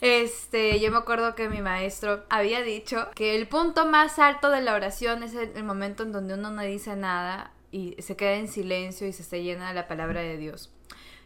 Este, 0.00 0.80
yo 0.80 0.90
me 0.90 0.98
acuerdo 0.98 1.34
que 1.34 1.48
mi 1.48 1.60
maestro 1.60 2.24
había 2.28 2.62
dicho 2.62 3.08
que 3.14 3.36
el 3.36 3.46
punto 3.48 3.86
más 3.86 4.18
alto 4.18 4.50
de 4.50 4.62
la 4.62 4.74
oración 4.74 5.22
es 5.22 5.34
el, 5.34 5.62
momento 5.64 6.02
en 6.02 6.12
donde 6.12 6.34
uno 6.34 6.50
no 6.50 6.62
dice 6.62 6.96
nada 6.96 7.52
y 7.70 7.96
se 8.00 8.16
queda 8.16 8.34
en 8.34 8.48
silencio 8.48 9.06
y 9.06 9.12
se 9.12 9.22
se 9.22 9.42
llena 9.42 9.68
de 9.68 9.74
la 9.74 9.88
palabra 9.88 10.20
de 10.20 10.36
Dios. 10.36 10.72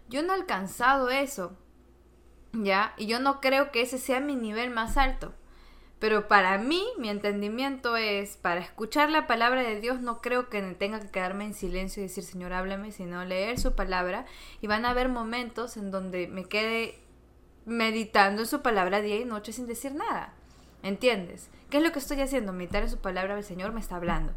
Yo 0.09 0.23
no 0.23 0.33
he 0.33 0.37
alcanzado 0.37 1.11
eso, 1.11 1.57
¿ya? 2.53 2.95
Y 2.97 3.07
yo 3.07 3.21
no 3.21 3.41
creo 3.41 3.71
que 3.71 3.83
ese 3.83 3.99
sea 3.99 4.21
mi 4.21 4.37
nivel 4.37 4.71
más 4.71 4.97
alto. 4.97 5.33
Pero 6.01 6.29
para 6.29 6.57
mí, 6.57 6.83
mi 6.99 7.11
entendimiento 7.11 7.95
es, 7.95 8.39
para 8.39 8.61
escuchar 8.61 9.11
la 9.11 9.27
palabra 9.27 9.63
de 9.63 9.81
Dios, 9.83 10.01
no 10.01 10.23
creo 10.23 10.49
que 10.49 10.63
tenga 10.73 10.99
que 10.99 11.11
quedarme 11.11 11.45
en 11.45 11.53
silencio 11.53 12.03
y 12.03 12.07
decir, 12.07 12.25
Señor, 12.25 12.55
háblame, 12.55 12.91
sino 12.91 13.23
leer 13.27 13.61
su 13.61 13.75
palabra. 13.77 14.25
Y 14.63 14.67
van 14.67 14.87
a 14.87 14.91
haber 14.91 15.11
momentos 15.11 15.77
en 15.77 15.91
donde 15.91 16.27
me 16.27 16.47
quede 16.47 16.99
meditando 17.71 18.43
en 18.43 18.49
su 18.49 18.63
palabra 18.63 19.01
día 19.01 19.17
y 19.17 19.25
noche 19.25 19.53
sin 19.53 19.67
decir 19.67 19.95
nada. 19.95 20.35
¿Entiendes? 20.83 21.49
¿Qué 21.71 21.79
es 21.79 21.83
lo 21.83 21.93
que 21.93 22.01
estoy 22.01 22.21
haciendo? 22.21 22.53
Meditar 22.53 22.83
en 22.83 22.91
su 22.91 22.99
palabra, 22.99 23.37
el 23.37 23.45
Señor 23.45 23.73
me 23.73 23.81
está 23.81 23.97
hablando. 23.97 24.33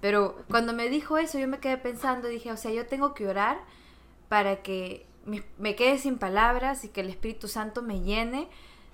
Pero 0.00 0.36
cuando 0.48 0.72
me 0.72 0.88
dijo 0.88 1.18
eso, 1.18 1.38
yo 1.38 1.48
me 1.48 1.58
quedé 1.58 1.78
pensando, 1.78 2.28
dije, 2.28 2.52
o 2.52 2.56
sea, 2.56 2.70
yo 2.72 2.86
tengo 2.86 3.12
que 3.12 3.26
orar 3.26 3.58
para 4.28 4.62
que 4.62 5.06
me 5.58 5.74
quede 5.74 5.98
sin 5.98 6.18
palabras 6.18 6.84
y 6.84 6.88
que 6.88 7.00
el 7.00 7.10
Espíritu 7.10 7.48
Santo 7.48 7.82
me 7.82 8.00
llene 8.00 8.48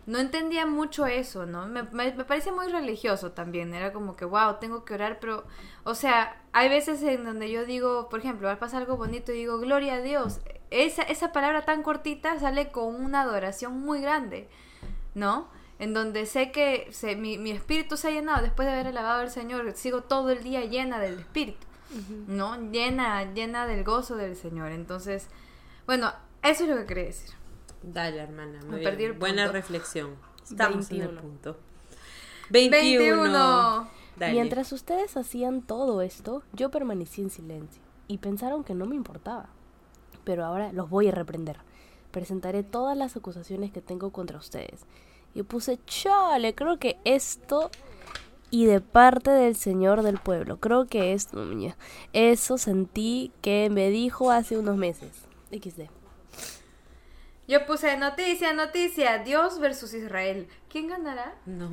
no 0.07 0.21
entendía 0.21 0.67
mucho 0.67 1.05
eso, 1.07 1.47
¿no? 1.47 1.67
Me, 1.67 1.83
me, 1.83 2.13
parecía 2.25 2.53
muy 2.53 2.69
religioso 2.69 3.33
también, 3.33 3.75
era 3.75 3.93
como 3.93 4.15
que, 4.15 4.25
wow, 4.25 4.59
tengo 4.61 4.85
que 4.85 4.95
orar, 4.95 5.19
pero, 5.21 5.45
o 5.83 5.97
sea, 5.97 6.41
hay 6.53 6.69
veces 6.69 7.03
en 7.03 7.25
donde 7.25 7.51
yo 7.51 7.65
digo, 7.65 8.09
por 8.09 8.21
ejemplo, 8.21 8.49
al 8.49 8.59
pasar 8.59 8.83
algo 8.83 8.97
bonito 8.97 9.33
y 9.33 9.39
digo, 9.39 9.59
gloria 9.59 9.95
a 9.95 10.01
Dios, 10.01 10.41
esa, 10.71 11.03
esa 11.03 11.33
palabra 11.33 11.63
tan 11.65 11.83
cortita 11.83 12.39
sale 12.39 12.71
con 12.71 12.95
una 12.95 13.23
adoración 13.23 13.81
muy 13.81 14.01
grande, 14.01 14.49
¿no? 15.15 15.49
En 15.79 15.93
donde 15.93 16.27
sé 16.27 16.53
que 16.53 16.89
se, 16.91 17.17
mi, 17.17 17.39
mi, 17.39 17.51
espíritu 17.51 17.97
se 17.97 18.09
ha 18.09 18.11
llenado 18.11 18.43
después 18.43 18.67
de 18.67 18.73
haber 18.73 18.87
alabado 18.89 19.21
al 19.21 19.31
Señor, 19.31 19.71
sigo 19.75 20.03
todo 20.03 20.31
el 20.31 20.43
día 20.43 20.65
llena 20.65 20.99
del 20.99 21.19
espíritu, 21.19 21.67
¿no? 22.27 22.71
Llena, 22.71 23.33
llena 23.35 23.67
del 23.67 23.85
gozo 23.85 24.17
del 24.17 24.37
Señor. 24.37 24.73
Entonces, 24.73 25.29
bueno, 25.87 26.13
eso 26.43 26.65
es 26.65 26.71
lo 26.71 26.77
que 26.77 26.87
quería 26.87 27.05
decir. 27.05 27.31
Dale, 27.83 28.19
hermana. 28.19 28.61
Me 28.69 28.79
perdí 28.79 29.05
el 29.05 29.13
Buena 29.13 29.49
reflexión. 29.49 30.17
Estamos 30.43 30.91
en 30.91 31.03
el 31.03 31.11
punto. 31.11 31.59
21. 32.51 33.89
Mientras 34.17 34.73
ustedes 34.73 35.17
hacían 35.17 35.63
todo 35.63 36.01
esto, 36.01 36.43
yo 36.53 36.71
permanecí 36.71 37.21
en 37.21 37.31
silencio 37.31 37.83
y 38.09 38.19
pensaron 38.19 38.65
que 38.65 38.75
no 38.75 38.87
me 38.87 38.97
importaba. 38.97 39.49
Pero 40.27 40.45
ahora 40.45 40.73
los 40.73 40.91
voy 40.91 41.09
a 41.09 41.13
reprender. 41.13 41.57
Presentaré 42.11 42.65
todas 42.65 42.97
las 42.97 43.17
acusaciones 43.17 43.71
que 43.71 43.81
tengo 43.81 44.11
contra 44.11 44.37
ustedes. 44.37 44.85
Y 45.35 45.43
puse, 45.45 45.79
chale, 45.87 46.55
creo 46.55 46.79
que 46.79 46.99
esto 47.05 47.71
y 48.51 48.67
de 48.67 48.81
parte 48.81 49.31
del 49.31 49.55
Señor 49.55 50.03
del 50.03 50.19
pueblo. 50.19 50.59
Creo 50.59 50.87
que 50.87 51.13
esto, 51.13 51.45
eso 52.13 52.59
sentí 52.59 53.33
que 53.41 53.69
me 53.71 53.91
dijo 53.91 54.33
hace 54.33 54.59
unos 54.59 54.77
meses. 54.77 55.13
XD. 55.53 55.83
Yo 57.47 57.65
puse 57.65 57.97
noticia, 57.97 58.53
noticia, 58.53 59.19
Dios 59.19 59.61
versus 59.61 59.95
Israel. 59.95 60.49
¿Quién 60.69 60.89
ganará? 60.89 61.37
No. 61.47 61.71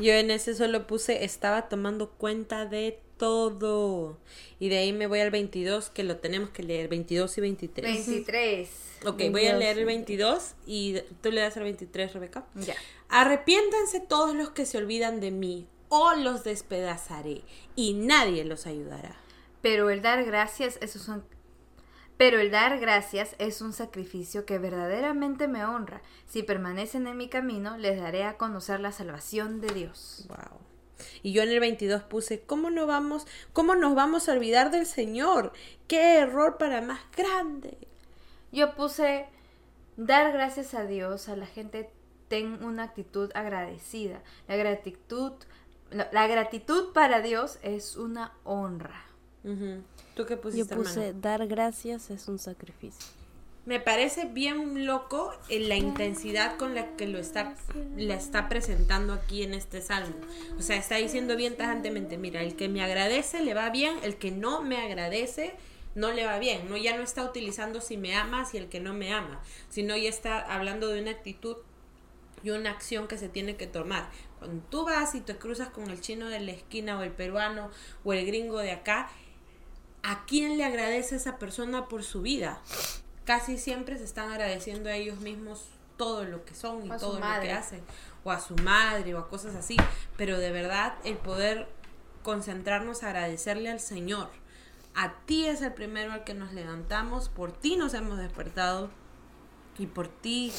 Yo 0.00 0.12
en 0.12 0.32
ese 0.32 0.56
solo 0.56 0.88
puse 0.88 1.24
estaba 1.24 1.68
tomando 1.68 2.10
cuenta 2.10 2.66
de 2.66 3.00
todo. 3.18 4.18
Y 4.58 4.68
de 4.68 4.78
ahí 4.78 4.92
me 4.92 5.06
voy 5.06 5.20
al 5.20 5.30
22 5.30 5.90
que 5.90 6.04
lo 6.04 6.16
tenemos 6.16 6.50
que 6.50 6.62
leer, 6.62 6.88
22 6.88 7.36
y 7.38 7.40
23. 7.40 8.06
23. 8.06 8.70
Ok, 9.06 9.22
voy 9.30 9.46
a 9.46 9.56
leer 9.56 9.78
el 9.78 9.84
22 9.84 10.54
y 10.66 11.00
tú 11.20 11.30
le 11.30 11.40
das 11.40 11.56
al 11.56 11.64
23, 11.64 12.14
Rebeca. 12.14 12.46
Ya. 12.54 12.74
Arrepiéntanse 13.08 14.00
todos 14.00 14.34
los 14.34 14.50
que 14.50 14.66
se 14.66 14.78
olvidan 14.78 15.20
de 15.20 15.30
mí 15.30 15.66
o 15.88 16.14
los 16.14 16.44
despedazaré 16.44 17.42
y 17.76 17.94
nadie 17.94 18.44
los 18.44 18.66
ayudará. 18.66 19.16
Pero 19.60 19.90
el 19.90 20.02
dar 20.02 20.24
gracias, 20.24 20.78
esos 20.80 21.02
son 21.02 21.24
pero 22.18 22.40
el 22.40 22.50
dar 22.50 22.80
gracias 22.80 23.36
es 23.38 23.62
un 23.62 23.72
sacrificio 23.72 24.44
que 24.44 24.58
verdaderamente 24.58 25.46
me 25.46 25.64
honra. 25.64 26.02
Si 26.26 26.42
permanecen 26.42 27.06
en 27.06 27.16
mi 27.16 27.28
camino, 27.28 27.78
les 27.78 28.00
daré 28.00 28.24
a 28.24 28.36
conocer 28.36 28.80
la 28.80 28.90
salvación 28.90 29.60
de 29.60 29.72
Dios. 29.72 30.26
Wow. 30.28 30.58
Y 31.22 31.32
yo 31.32 31.42
en 31.42 31.50
el 31.50 31.60
22 31.60 32.02
puse, 32.02 32.40
¿cómo 32.40 32.70
no 32.70 32.86
vamos, 32.86 33.26
cómo 33.52 33.74
nos 33.74 33.94
vamos 33.94 34.28
a 34.28 34.32
olvidar 34.32 34.70
del 34.70 34.86
Señor? 34.86 35.52
¿Qué 35.86 36.18
error 36.18 36.58
para 36.58 36.80
más 36.80 37.00
grande? 37.16 37.76
Yo 38.52 38.74
puse, 38.74 39.26
dar 39.96 40.32
gracias 40.32 40.74
a 40.74 40.84
Dios, 40.84 41.28
a 41.28 41.36
la 41.36 41.46
gente 41.46 41.90
ten 42.28 42.62
una 42.62 42.84
actitud 42.84 43.30
agradecida. 43.34 44.22
La 44.46 44.56
gratitud, 44.56 45.32
la, 45.90 46.26
gratitud 46.26 46.92
para 46.92 47.20
Dios 47.20 47.58
es 47.62 47.96
una 47.96 48.32
honra. 48.44 49.04
¿Tú 50.14 50.26
qué 50.26 50.36
pusiste, 50.36 50.68
Yo 50.68 50.76
puse 50.76 51.14
dar 51.14 51.46
gracias 51.46 52.10
es 52.10 52.28
un 52.28 52.38
sacrificio. 52.38 53.06
Me 53.68 53.80
parece 53.80 54.24
bien 54.24 54.86
loco 54.86 55.30
en 55.50 55.68
la 55.68 55.76
intensidad 55.76 56.56
con 56.56 56.74
la 56.74 56.96
que 56.96 57.06
lo 57.06 57.18
está, 57.18 57.54
la 57.98 58.14
está 58.14 58.48
presentando 58.48 59.12
aquí 59.12 59.42
en 59.42 59.52
este 59.52 59.82
salmo. 59.82 60.16
O 60.58 60.62
sea, 60.62 60.76
está 60.76 60.96
diciendo 60.96 61.36
bien 61.36 61.54
tajantemente, 61.54 62.16
mira, 62.16 62.40
el 62.40 62.56
que 62.56 62.70
me 62.70 62.82
agradece 62.82 63.42
le 63.42 63.52
va 63.52 63.68
bien, 63.68 63.98
el 64.02 64.16
que 64.16 64.30
no 64.30 64.62
me 64.62 64.78
agradece 64.78 65.54
no 65.94 66.12
le 66.12 66.24
va 66.24 66.38
bien. 66.38 66.70
No, 66.70 66.78
ya 66.78 66.96
no 66.96 67.02
está 67.02 67.22
utilizando 67.22 67.82
si 67.82 67.98
me 67.98 68.14
amas 68.14 68.54
y 68.54 68.56
el 68.56 68.70
que 68.70 68.80
no 68.80 68.94
me 68.94 69.12
ama, 69.12 69.42
sino 69.68 69.94
ya 69.98 70.08
está 70.08 70.40
hablando 70.40 70.88
de 70.88 71.02
una 71.02 71.10
actitud 71.10 71.58
y 72.42 72.48
una 72.48 72.70
acción 72.70 73.06
que 73.06 73.18
se 73.18 73.28
tiene 73.28 73.56
que 73.56 73.66
tomar. 73.66 74.08
Cuando 74.38 74.64
tú 74.70 74.86
vas 74.86 75.14
y 75.14 75.20
te 75.20 75.36
cruzas 75.36 75.68
con 75.68 75.90
el 75.90 76.00
chino 76.00 76.30
de 76.30 76.40
la 76.40 76.52
esquina 76.52 76.98
o 76.98 77.02
el 77.02 77.12
peruano 77.12 77.70
o 78.02 78.14
el 78.14 78.24
gringo 78.24 78.60
de 78.60 78.70
acá, 78.70 79.10
¿a 80.02 80.24
quién 80.24 80.56
le 80.56 80.64
agradece 80.64 81.16
esa 81.16 81.38
persona 81.38 81.86
por 81.86 82.02
su 82.02 82.22
vida? 82.22 82.62
Casi 83.28 83.58
siempre 83.58 83.98
se 83.98 84.04
están 84.04 84.30
agradeciendo 84.30 84.88
a 84.88 84.94
ellos 84.94 85.20
mismos 85.20 85.60
todo 85.98 86.24
lo 86.24 86.46
que 86.46 86.54
son 86.54 86.86
y 86.86 86.88
todo 86.88 87.20
lo 87.20 87.40
que 87.42 87.52
hacen, 87.52 87.82
o 88.24 88.30
a 88.30 88.40
su 88.40 88.56
madre 88.56 89.14
o 89.14 89.18
a 89.18 89.28
cosas 89.28 89.54
así, 89.54 89.76
pero 90.16 90.38
de 90.38 90.50
verdad 90.50 90.94
el 91.04 91.18
poder 91.18 91.68
concentrarnos 92.22 93.02
a 93.02 93.08
agradecerle 93.08 93.68
al 93.68 93.80
Señor. 93.80 94.30
A 94.94 95.12
ti 95.26 95.44
es 95.44 95.60
el 95.60 95.74
primero 95.74 96.12
al 96.12 96.24
que 96.24 96.32
nos 96.32 96.54
levantamos, 96.54 97.28
por 97.28 97.52
ti 97.52 97.76
nos 97.76 97.92
hemos 97.92 98.16
despertado 98.16 98.88
y 99.76 99.84
por 99.88 100.08
ti 100.08 100.50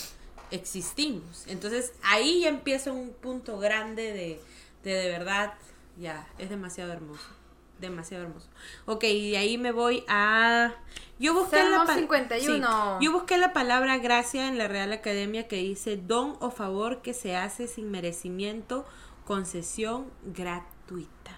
existimos. 0.52 1.48
Entonces 1.48 1.94
ahí 2.04 2.42
ya 2.42 2.50
empieza 2.50 2.92
un 2.92 3.14
punto 3.14 3.58
grande 3.58 4.14
de, 4.14 4.40
de 4.84 4.94
de 4.94 5.10
verdad, 5.10 5.56
ya, 5.98 6.28
es 6.38 6.52
demasiado 6.52 6.94
hermoso 6.94 7.38
demasiado 7.79 8.24
hermoso. 8.25 8.48
Ok, 8.86 9.03
y 9.05 9.31
de 9.31 9.38
ahí 9.38 9.57
me 9.57 9.71
voy 9.71 10.03
a... 10.07 10.74
Yo 11.19 11.33
busqué, 11.33 11.57
la 11.57 11.86
51. 11.86 13.00
Yo 13.01 13.12
busqué 13.12 13.38
la 13.38 13.51
palabra 13.51 13.98
gracia 13.98 14.48
en 14.48 14.57
la 14.57 14.67
Real 14.67 14.93
Academia 14.93 15.48
que 15.48 15.57
dice 15.57 15.98
don 15.98 16.38
o 16.39 16.50
favor 16.50 17.01
que 17.01 17.13
se 17.13 17.36
hace 17.36 17.67
sin 17.67 17.91
merecimiento, 17.91 18.86
concesión 19.25 20.05
gratuita. 20.24 21.38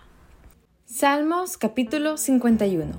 Salmos 0.85 1.57
capítulo 1.57 2.17
51. 2.17 2.91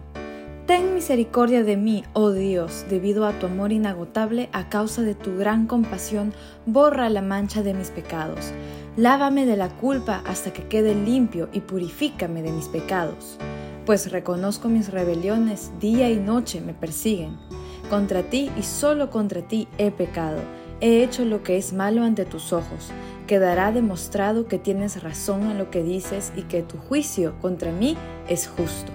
Ten 0.67 0.95
misericordia 0.95 1.63
de 1.63 1.77
mí, 1.77 2.05
oh 2.15 2.31
Dios, 2.31 2.87
debido 2.89 3.27
a 3.27 3.39
tu 3.39 3.47
amor 3.47 3.73
inagotable, 3.73 4.49
a 4.53 4.69
causa 4.69 5.03
de 5.03 5.15
tu 5.15 5.37
gran 5.37 5.67
compasión, 5.67 6.33
borra 6.67 7.11
la 7.11 7.21
mancha 7.21 7.63
de 7.63 7.75
mis 7.75 7.91
pecados 7.91 8.53
Lávame 8.97 9.47
de 9.47 9.57
la 9.57 9.71
culpa 9.71 10.23
hasta 10.27 10.53
que 10.53 10.69
quede 10.69 10.95
limpio 10.95 11.49
y 11.55 11.61
purifícame 11.61 12.43
de 12.43 12.53
mis 12.53 12.69
pecados, 12.69 13.39
pues 13.87 14.13
reconozco 14.13 14.69
mis 14.69 14.91
rebeliones, 14.91 15.73
día 15.81 16.11
y 16.11 16.17
noche 16.17 16.61
me 16.61 16.75
persiguen. 16.75 17.39
Contra 17.89 18.23
ti 18.23 18.51
y 18.59 18.63
solo 18.63 19.09
contra 19.09 19.41
ti 19.41 19.67
he 19.79 19.91
pecado, 19.93 20.41
he 20.83 21.03
hecho 21.03 21.25
lo 21.25 21.43
que 21.43 21.57
es 21.57 21.73
malo 21.73 22.03
ante 22.03 22.27
tus 22.27 22.53
ojos. 22.53 22.91
Quedará 23.27 23.73
demostrado 23.73 24.47
que 24.47 24.59
tienes 24.59 25.03
razón 25.03 25.51
en 25.51 25.57
lo 25.57 25.71
que 25.71 25.83
dices 25.83 26.31
y 26.37 26.43
que 26.43 26.63
tu 26.63 26.77
juicio 26.77 27.33
contra 27.41 27.73
mí 27.73 27.97
es 28.29 28.47
justo, 28.47 28.93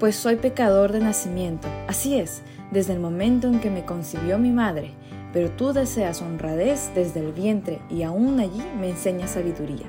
pues 0.00 0.16
soy 0.16 0.34
pecador 0.34 0.90
de 0.90 0.98
nacimiento, 0.98 1.68
así 1.86 2.18
es, 2.18 2.42
desde 2.72 2.94
el 2.94 2.98
momento 2.98 3.46
en 3.46 3.60
que 3.60 3.70
me 3.70 3.84
concibió 3.84 4.38
mi 4.38 4.50
madre 4.50 4.90
pero 5.36 5.50
tú 5.50 5.74
deseas 5.74 6.22
honradez 6.22 6.92
desde 6.94 7.20
el 7.20 7.30
vientre 7.30 7.78
y 7.90 8.04
aún 8.04 8.40
allí 8.40 8.62
me 8.80 8.88
enseñas 8.88 9.32
sabiduría. 9.32 9.84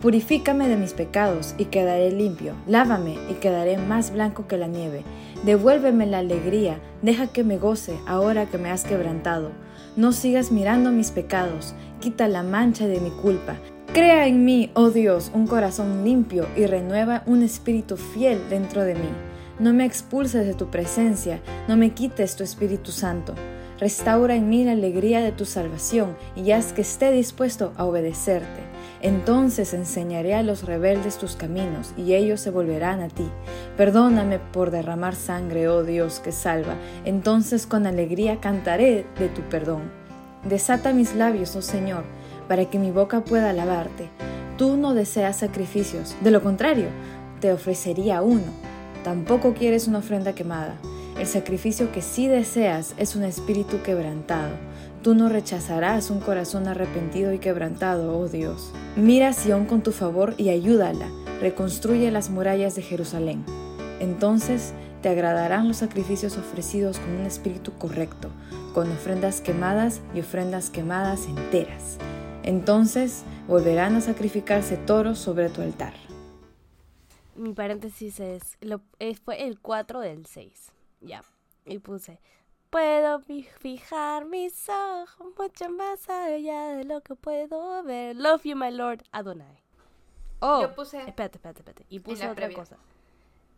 Purifícame 0.00 0.66
de 0.66 0.78
mis 0.78 0.94
pecados 0.94 1.54
y 1.58 1.66
quedaré 1.66 2.10
limpio, 2.10 2.54
lávame 2.66 3.18
y 3.28 3.34
quedaré 3.34 3.76
más 3.76 4.14
blanco 4.14 4.46
que 4.46 4.56
la 4.56 4.66
nieve. 4.66 5.04
Devuélveme 5.44 6.06
la 6.06 6.20
alegría, 6.20 6.78
deja 7.02 7.26
que 7.26 7.44
me 7.44 7.58
goce 7.58 7.98
ahora 8.06 8.46
que 8.46 8.56
me 8.56 8.70
has 8.70 8.84
quebrantado. 8.84 9.50
No 9.94 10.12
sigas 10.12 10.50
mirando 10.52 10.90
mis 10.90 11.10
pecados, 11.10 11.74
quita 12.00 12.26
la 12.26 12.42
mancha 12.42 12.86
de 12.86 12.98
mi 12.98 13.10
culpa. 13.10 13.56
Crea 13.92 14.26
en 14.26 14.46
mí, 14.46 14.70
oh 14.72 14.88
Dios, 14.88 15.30
un 15.34 15.46
corazón 15.46 16.02
limpio 16.02 16.46
y 16.56 16.64
renueva 16.64 17.24
un 17.26 17.42
espíritu 17.42 17.98
fiel 17.98 18.40
dentro 18.48 18.84
de 18.84 18.94
mí. 18.94 19.10
No 19.58 19.74
me 19.74 19.84
expulses 19.84 20.46
de 20.46 20.54
tu 20.54 20.70
presencia, 20.70 21.42
no 21.68 21.76
me 21.76 21.90
quites 21.90 22.36
tu 22.36 22.42
Espíritu 22.42 22.90
Santo. 22.90 23.34
Restaura 23.80 24.34
en 24.34 24.48
mí 24.48 24.64
la 24.64 24.72
alegría 24.72 25.20
de 25.20 25.30
tu 25.30 25.44
salvación 25.44 26.16
y 26.34 26.50
haz 26.50 26.72
que 26.72 26.82
esté 26.82 27.12
dispuesto 27.12 27.72
a 27.76 27.84
obedecerte. 27.84 28.60
Entonces 29.00 29.72
enseñaré 29.72 30.34
a 30.34 30.42
los 30.42 30.64
rebeldes 30.64 31.18
tus 31.18 31.36
caminos 31.36 31.92
y 31.96 32.14
ellos 32.14 32.40
se 32.40 32.50
volverán 32.50 33.00
a 33.00 33.08
ti. 33.08 33.28
Perdóname 33.76 34.40
por 34.40 34.72
derramar 34.72 35.14
sangre, 35.14 35.68
oh 35.68 35.84
Dios 35.84 36.18
que 36.18 36.32
salva. 36.32 36.74
Entonces 37.04 37.66
con 37.66 37.86
alegría 37.86 38.40
cantaré 38.40 39.06
de 39.18 39.28
tu 39.28 39.42
perdón. 39.42 39.82
Desata 40.48 40.92
mis 40.92 41.14
labios, 41.14 41.54
oh 41.54 41.62
Señor, 41.62 42.02
para 42.48 42.64
que 42.64 42.80
mi 42.80 42.90
boca 42.90 43.22
pueda 43.22 43.50
alabarte. 43.50 44.08
Tú 44.56 44.76
no 44.76 44.94
deseas 44.94 45.36
sacrificios, 45.36 46.16
de 46.20 46.32
lo 46.32 46.42
contrario, 46.42 46.88
te 47.40 47.52
ofrecería 47.52 48.22
uno. 48.22 48.42
Tampoco 49.04 49.54
quieres 49.54 49.86
una 49.86 49.98
ofrenda 49.98 50.34
quemada. 50.34 50.74
El 51.18 51.26
sacrificio 51.26 51.90
que 51.90 52.00
sí 52.00 52.28
deseas 52.28 52.94
es 52.96 53.16
un 53.16 53.24
espíritu 53.24 53.82
quebrantado. 53.82 54.54
Tú 55.02 55.14
no 55.14 55.28
rechazarás 55.28 56.10
un 56.10 56.20
corazón 56.20 56.68
arrepentido 56.68 57.32
y 57.32 57.40
quebrantado, 57.40 58.16
oh 58.16 58.28
Dios. 58.28 58.72
Mira 58.94 59.28
a 59.30 59.32
Sión 59.32 59.66
con 59.66 59.82
tu 59.82 59.90
favor 59.90 60.34
y 60.38 60.50
ayúdala. 60.50 61.08
Reconstruye 61.40 62.12
las 62.12 62.30
murallas 62.30 62.76
de 62.76 62.82
Jerusalén. 62.82 63.44
Entonces 63.98 64.72
te 65.02 65.08
agradarán 65.08 65.66
los 65.66 65.78
sacrificios 65.78 66.36
ofrecidos 66.36 67.00
con 67.00 67.10
un 67.10 67.26
espíritu 67.26 67.72
correcto, 67.72 68.30
con 68.72 68.88
ofrendas 68.88 69.40
quemadas 69.40 70.00
y 70.14 70.20
ofrendas 70.20 70.70
quemadas 70.70 71.26
enteras. 71.26 71.98
Entonces 72.44 73.24
volverán 73.48 73.96
a 73.96 74.00
sacrificarse 74.00 74.76
toros 74.76 75.18
sobre 75.18 75.48
tu 75.48 75.62
altar. 75.62 75.94
Mi 77.34 77.54
paréntesis 77.54 78.20
es, 78.20 78.56
lo, 78.60 78.80
fue 79.24 79.44
el 79.44 79.58
4 79.58 79.98
del 79.98 80.24
6. 80.24 80.77
Ya. 81.00 81.22
Y 81.64 81.78
puse, 81.78 82.18
puedo 82.70 83.20
fijar 83.20 84.24
mis 84.24 84.68
ojos 84.68 85.26
mucho 85.38 85.68
más 85.70 86.08
allá 86.08 86.68
de 86.76 86.84
lo 86.84 87.00
que 87.02 87.14
puedo 87.14 87.82
ver. 87.82 88.16
Love 88.16 88.42
you, 88.44 88.56
my 88.56 88.70
lord, 88.70 89.02
Adonai. 89.12 89.62
Oh, 90.40 90.62
Yo 90.62 90.74
puse 90.74 90.98
espérate, 90.98 91.36
espérate, 91.38 91.60
espérate. 91.60 91.86
Y 91.88 92.00
puse 92.00 92.24
otra 92.24 92.34
previa. 92.46 92.56
cosa. 92.56 92.76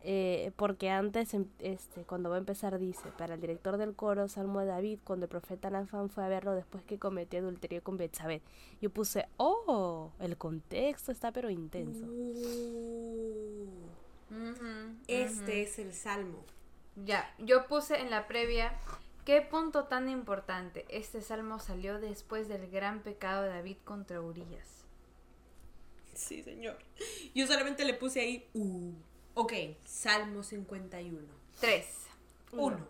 Eh, 0.03 0.51
porque 0.57 0.89
antes, 0.89 1.35
em- 1.35 1.45
este, 1.59 2.05
cuando 2.05 2.31
va 2.31 2.37
a 2.37 2.39
empezar, 2.39 2.79
dice, 2.79 3.11
para 3.19 3.35
el 3.35 3.41
director 3.43 3.77
del 3.77 3.95
coro, 3.95 4.29
Salmo 4.29 4.61
de 4.61 4.67
David, 4.67 4.99
cuando 5.05 5.27
el 5.27 5.29
profeta 5.29 5.69
Nathan 5.69 6.09
fue 6.09 6.25
a 6.25 6.29
verlo 6.29 6.53
después 6.55 6.83
que 6.85 6.99
cometió 6.99 7.39
adulterio 7.41 7.83
con 7.83 7.99
Betsabé. 7.99 8.41
Yo 8.81 8.89
puse, 8.89 9.29
oh, 9.37 10.11
el 10.21 10.39
contexto 10.39 11.13
está 11.13 11.33
pero 11.33 11.51
intenso. 11.51 12.07
Uh, 12.07 13.69
Ujú, 14.31 14.95
este 15.07 15.43
ujú. 15.43 15.51
es 15.51 15.79
el 15.79 15.93
salmo. 15.93 16.45
Ya, 16.97 17.35
yo 17.39 17.67
puse 17.67 18.01
en 18.01 18.11
la 18.11 18.27
previa 18.27 18.79
qué 19.25 19.41
punto 19.41 19.85
tan 19.85 20.09
importante. 20.09 20.85
Este 20.89 21.21
salmo 21.23 21.59
salió 21.59 21.99
después 21.99 22.49
del 22.49 22.71
gran 22.71 23.03
pecado 23.03 23.43
de 23.43 23.49
David 23.49 23.77
contra 23.85 24.21
Urias. 24.21 24.85
Sí, 26.15 26.43
señor. 26.43 26.77
Yo 27.35 27.47
solamente 27.47 27.85
le 27.85 27.95
puse 27.95 28.21
ahí, 28.21 28.51
uh. 28.55 28.93
Ok, 29.35 29.53
Salmo 29.85 30.43
51. 30.43 31.19
Tres. 31.61 32.07
Uno. 32.53 32.87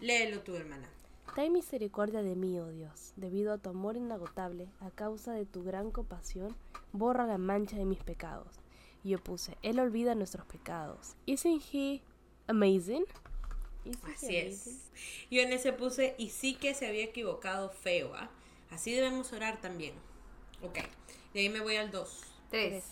Léelo 0.00 0.40
tú, 0.40 0.56
hermana. 0.56 0.88
Ten 1.34 1.52
misericordia 1.52 2.22
de 2.22 2.34
mí, 2.34 2.58
oh 2.58 2.70
Dios, 2.70 3.12
debido 3.16 3.52
a 3.52 3.58
tu 3.58 3.70
amor 3.70 3.96
inagotable, 3.96 4.68
a 4.80 4.90
causa 4.90 5.32
de 5.32 5.44
tu 5.44 5.62
gran 5.62 5.90
compasión, 5.90 6.56
borra 6.92 7.26
la 7.26 7.38
mancha 7.38 7.76
de 7.76 7.84
mis 7.84 8.02
pecados. 8.02 8.58
Y 9.04 9.10
yo 9.10 9.22
puse, 9.22 9.56
Él 9.62 9.78
olvida 9.78 10.14
nuestros 10.14 10.46
pecados. 10.46 11.14
Isn't 11.26 11.62
he 11.72 12.02
amazing? 12.48 13.04
Así 14.12 14.36
es. 14.36 14.90
Yo 15.30 15.40
en 15.42 15.52
ese 15.52 15.72
puse, 15.72 16.14
y 16.18 16.30
sí 16.30 16.54
que 16.54 16.74
se 16.74 16.86
había 16.86 17.04
equivocado 17.04 17.70
feo, 17.70 18.14
¿ah? 18.14 18.28
Así 18.70 18.92
debemos 18.92 19.32
orar 19.32 19.60
también. 19.60 19.94
Ok, 20.62 20.78
de 21.32 21.40
ahí 21.40 21.48
me 21.48 21.60
voy 21.60 21.76
al 21.76 21.90
2. 21.90 22.20
Tres. 22.50 22.84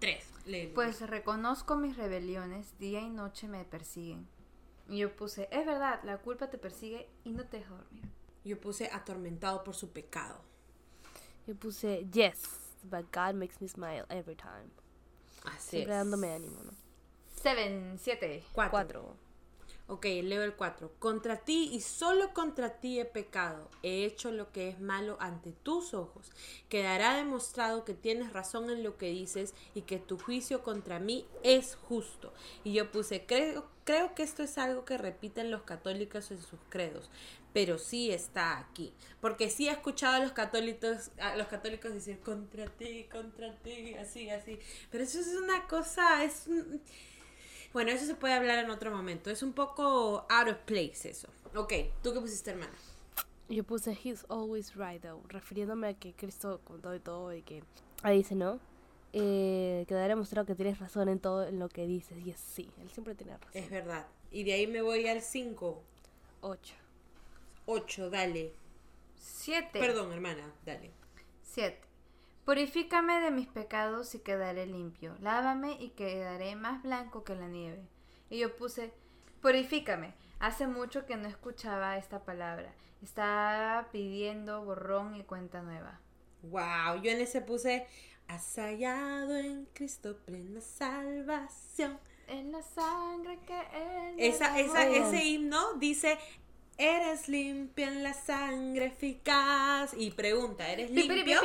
3. 0.00 0.24
Léelo. 0.46 0.74
Pues 0.74 1.00
reconozco 1.00 1.76
mis 1.76 1.96
rebeliones, 1.96 2.78
día 2.78 3.00
y 3.00 3.08
noche 3.08 3.48
me 3.48 3.64
persiguen. 3.64 4.26
Y 4.88 4.98
yo 4.98 5.16
puse, 5.16 5.48
es 5.50 5.64
verdad, 5.64 6.00
la 6.04 6.18
culpa 6.18 6.50
te 6.50 6.58
persigue 6.58 7.08
y 7.24 7.30
no 7.30 7.46
te 7.46 7.58
deja 7.58 7.70
dormir. 7.74 8.04
Yo 8.44 8.60
puse 8.60 8.90
atormentado 8.92 9.64
por 9.64 9.74
su 9.74 9.90
pecado. 9.90 10.42
Yo 11.46 11.54
puse, 11.54 12.06
yes, 12.12 12.42
but 12.82 13.06
God 13.14 13.34
makes 13.34 13.56
me 13.60 13.68
smile 13.68 14.04
every 14.10 14.36
time. 14.36 14.68
Así 15.44 15.70
Siempre 15.70 15.94
es. 15.94 15.98
dándome 15.98 16.32
ánimo, 16.32 16.62
¿no? 16.62 16.72
Seven, 17.44 17.98
siete. 17.98 18.42
Cuatro. 18.52 18.70
Cuatro. 18.70 19.16
Ok, 19.86 20.06
leo 20.22 20.42
el 20.42 20.54
4. 20.54 20.92
Contra 20.98 21.36
ti 21.44 21.68
y 21.70 21.82
solo 21.82 22.32
contra 22.32 22.80
ti 22.80 22.98
he 22.98 23.04
pecado. 23.04 23.68
He 23.82 24.06
hecho 24.06 24.32
lo 24.32 24.50
que 24.50 24.70
es 24.70 24.80
malo 24.80 25.18
ante 25.20 25.52
tus 25.52 25.92
ojos. 25.92 26.32
Quedará 26.70 27.14
demostrado 27.16 27.84
que 27.84 27.92
tienes 27.92 28.32
razón 28.32 28.70
en 28.70 28.82
lo 28.82 28.96
que 28.96 29.10
dices 29.10 29.52
y 29.74 29.82
que 29.82 29.98
tu 29.98 30.18
juicio 30.18 30.62
contra 30.62 31.00
mí 31.00 31.26
es 31.42 31.76
justo. 31.76 32.32
Y 32.64 32.72
yo 32.72 32.90
puse, 32.90 33.26
creo, 33.26 33.66
creo 33.84 34.14
que 34.14 34.22
esto 34.22 34.42
es 34.42 34.56
algo 34.56 34.86
que 34.86 34.96
repiten 34.96 35.50
los 35.50 35.64
católicos 35.64 36.30
en 36.30 36.40
sus 36.40 36.60
credos. 36.70 37.10
Pero 37.52 37.76
sí 37.78 38.10
está 38.10 38.58
aquí. 38.58 38.94
Porque 39.20 39.50
sí 39.50 39.68
he 39.68 39.72
escuchado 39.72 40.14
a 40.16 40.20
los 40.20 40.32
católicos, 40.32 41.10
a 41.20 41.36
los 41.36 41.48
católicos 41.48 41.92
decir 41.92 42.20
contra 42.20 42.64
ti, 42.66 43.04
contra 43.12 43.54
ti, 43.58 43.92
así, 43.96 44.30
así. 44.30 44.58
Pero 44.90 45.04
eso 45.04 45.20
es 45.20 45.28
una 45.36 45.66
cosa, 45.68 46.24
es 46.24 46.46
un- 46.46 46.80
bueno, 47.74 47.90
eso 47.90 48.06
se 48.06 48.14
puede 48.14 48.34
hablar 48.34 48.64
en 48.64 48.70
otro 48.70 48.92
momento. 48.92 49.30
Es 49.30 49.42
un 49.42 49.52
poco 49.52 50.24
out 50.30 50.48
of 50.48 50.58
place 50.58 51.10
eso. 51.10 51.28
Ok, 51.56 51.72
¿tú 52.02 52.14
qué 52.14 52.20
pusiste, 52.20 52.52
hermana? 52.52 52.72
Yo 53.48 53.64
puse 53.64 53.98
He's 54.02 54.24
always 54.30 54.74
right 54.76 55.02
though, 55.02 55.20
refiriéndome 55.28 55.88
a 55.88 55.94
que 55.94 56.14
Cristo 56.14 56.60
con 56.64 56.80
todo 56.80 56.94
y 56.94 57.00
todo 57.00 57.34
y 57.34 57.42
que 57.42 57.64
ahí 58.02 58.18
dice, 58.18 58.36
¿no? 58.36 58.60
Eh, 59.12 59.84
quedará 59.88 60.08
demostrado 60.08 60.46
que 60.46 60.54
tienes 60.54 60.78
razón 60.78 61.08
en 61.08 61.18
todo 61.18 61.46
en 61.46 61.58
lo 61.58 61.68
que 61.68 61.84
dices. 61.86 62.16
Y 62.24 62.30
es 62.30 62.38
sí, 62.38 62.70
él 62.80 62.88
siempre 62.90 63.16
tiene 63.16 63.36
razón. 63.36 63.50
Es 63.52 63.68
verdad. 63.68 64.06
Y 64.30 64.44
de 64.44 64.52
ahí 64.52 64.66
me 64.68 64.80
voy 64.80 65.08
al 65.08 65.20
5. 65.20 65.82
Ocho. 66.42 66.74
8, 67.66 68.10
dale. 68.10 68.52
Siete. 69.16 69.80
Perdón, 69.80 70.12
hermana, 70.12 70.52
dale. 70.64 70.92
7. 71.42 71.78
Purifícame 72.44 73.20
de 73.20 73.30
mis 73.30 73.46
pecados 73.46 74.14
y 74.14 74.18
quedaré 74.18 74.66
limpio. 74.66 75.16
Lávame 75.20 75.72
y 75.80 75.90
quedaré 75.90 76.56
más 76.56 76.82
blanco 76.82 77.24
que 77.24 77.34
la 77.34 77.48
nieve. 77.48 77.88
Y 78.28 78.38
yo 78.38 78.54
puse, 78.54 78.92
purifícame. 79.40 80.12
Hace 80.40 80.66
mucho 80.66 81.06
que 81.06 81.16
no 81.16 81.26
escuchaba 81.26 81.96
esta 81.96 82.22
palabra. 82.24 82.70
Estaba 83.02 83.88
pidiendo 83.90 84.62
borrón 84.62 85.14
y 85.14 85.22
cuenta 85.22 85.62
nueva. 85.62 86.00
Wow, 86.42 87.00
yo 87.02 87.12
en 87.12 87.22
ese 87.22 87.40
puse, 87.40 87.86
has 88.28 88.56
hallado 88.56 89.36
en 89.36 89.64
Cristo 89.72 90.18
plena 90.26 90.60
salvación. 90.60 91.98
En 92.28 92.52
la 92.52 92.62
sangre 92.62 93.38
que 93.46 93.58
él 93.58 94.16
Esa, 94.18 94.58
esa, 94.58 94.86
ese 94.86 95.24
himno 95.24 95.74
dice, 95.74 96.18
eres 96.78 97.28
limpia 97.28 97.88
en 97.88 98.02
la 98.02 98.14
sangre 98.14 98.86
eficaz. 98.86 99.92
Y 99.96 100.10
pregunta, 100.10 100.68
¿eres 100.70 100.90
limpio? 100.90 101.40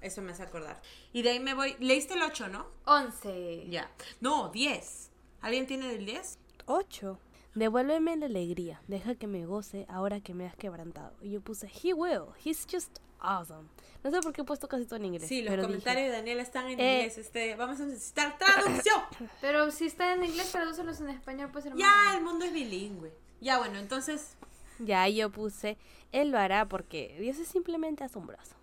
Eso 0.00 0.20
me 0.22 0.32
hace 0.32 0.42
acordar. 0.42 0.80
Y 1.12 1.22
de 1.22 1.30
ahí 1.30 1.40
me 1.40 1.54
voy, 1.54 1.76
leíste 1.80 2.14
el 2.14 2.22
8, 2.22 2.48
¿no? 2.48 2.66
Once. 2.84 3.66
Ya. 3.68 3.90
No, 4.20 4.50
10. 4.50 5.10
¿Alguien 5.40 5.66
tiene 5.66 5.88
del 5.88 6.04
10? 6.04 6.38
Ocho. 6.66 7.18
Devuélveme 7.54 8.16
la 8.16 8.26
alegría. 8.26 8.82
Deja 8.88 9.14
que 9.14 9.26
me 9.26 9.46
goce 9.46 9.86
ahora 9.88 10.20
que 10.20 10.34
me 10.34 10.46
has 10.46 10.56
quebrantado. 10.56 11.14
Y 11.22 11.30
yo 11.30 11.40
puse 11.40 11.68
He 11.82 11.94
will. 11.94 12.24
He's 12.44 12.66
just 12.70 12.98
awesome. 13.20 13.68
No 14.02 14.10
sé 14.10 14.20
por 14.20 14.32
qué 14.34 14.42
he 14.42 14.44
puesto 14.44 14.68
casi 14.68 14.84
todo 14.84 14.96
en 14.96 15.06
inglés. 15.06 15.26
Sí, 15.28 15.40
los 15.40 15.50
pero 15.52 15.62
comentarios 15.62 16.02
dije, 16.02 16.10
de 16.10 16.16
Daniela 16.16 16.42
están 16.42 16.66
en 16.68 16.78
Eh. 16.80 16.96
inglés. 16.98 17.16
Este, 17.16 17.54
vamos 17.54 17.80
a 17.80 17.86
necesitar 17.86 18.36
traducción. 18.36 19.00
Pero 19.40 19.70
si 19.70 19.86
está 19.86 20.12
en 20.12 20.24
inglés, 20.24 20.52
tradúcelos 20.52 21.00
en 21.00 21.08
español, 21.10 21.48
pues 21.52 21.64
hermano. 21.64 21.80
ya, 21.80 22.14
el 22.18 22.22
mundo 22.24 22.44
es 22.44 22.52
bilingüe. 22.52 23.14
Ya, 23.44 23.58
bueno, 23.58 23.78
entonces, 23.78 24.36
Ya 24.78 25.08
yo 25.08 25.30
puse 25.30 25.76
Él 26.12 26.30
lo 26.30 26.38
hará 26.38 26.68
porque 26.68 27.16
Dios 27.20 27.38
es 27.38 27.48
simplemente 27.48 28.04
asombroso. 28.04 28.54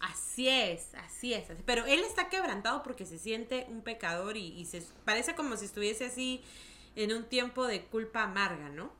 así 0.00 0.48
es, 0.48 0.94
así 0.94 1.34
es. 1.34 1.48
Pero 1.66 1.84
él 1.86 2.00
está 2.00 2.28
quebrantado 2.28 2.82
porque 2.82 3.04
se 3.06 3.18
siente 3.18 3.66
un 3.68 3.82
pecador 3.82 4.36
y, 4.36 4.46
y 4.58 4.64
se 4.66 4.82
parece 5.04 5.34
como 5.34 5.56
si 5.56 5.66
estuviese 5.66 6.06
así 6.06 6.42
en 6.96 7.12
un 7.12 7.24
tiempo 7.24 7.66
de 7.66 7.84
culpa 7.86 8.22
amarga, 8.24 8.68
¿no? 8.70 8.92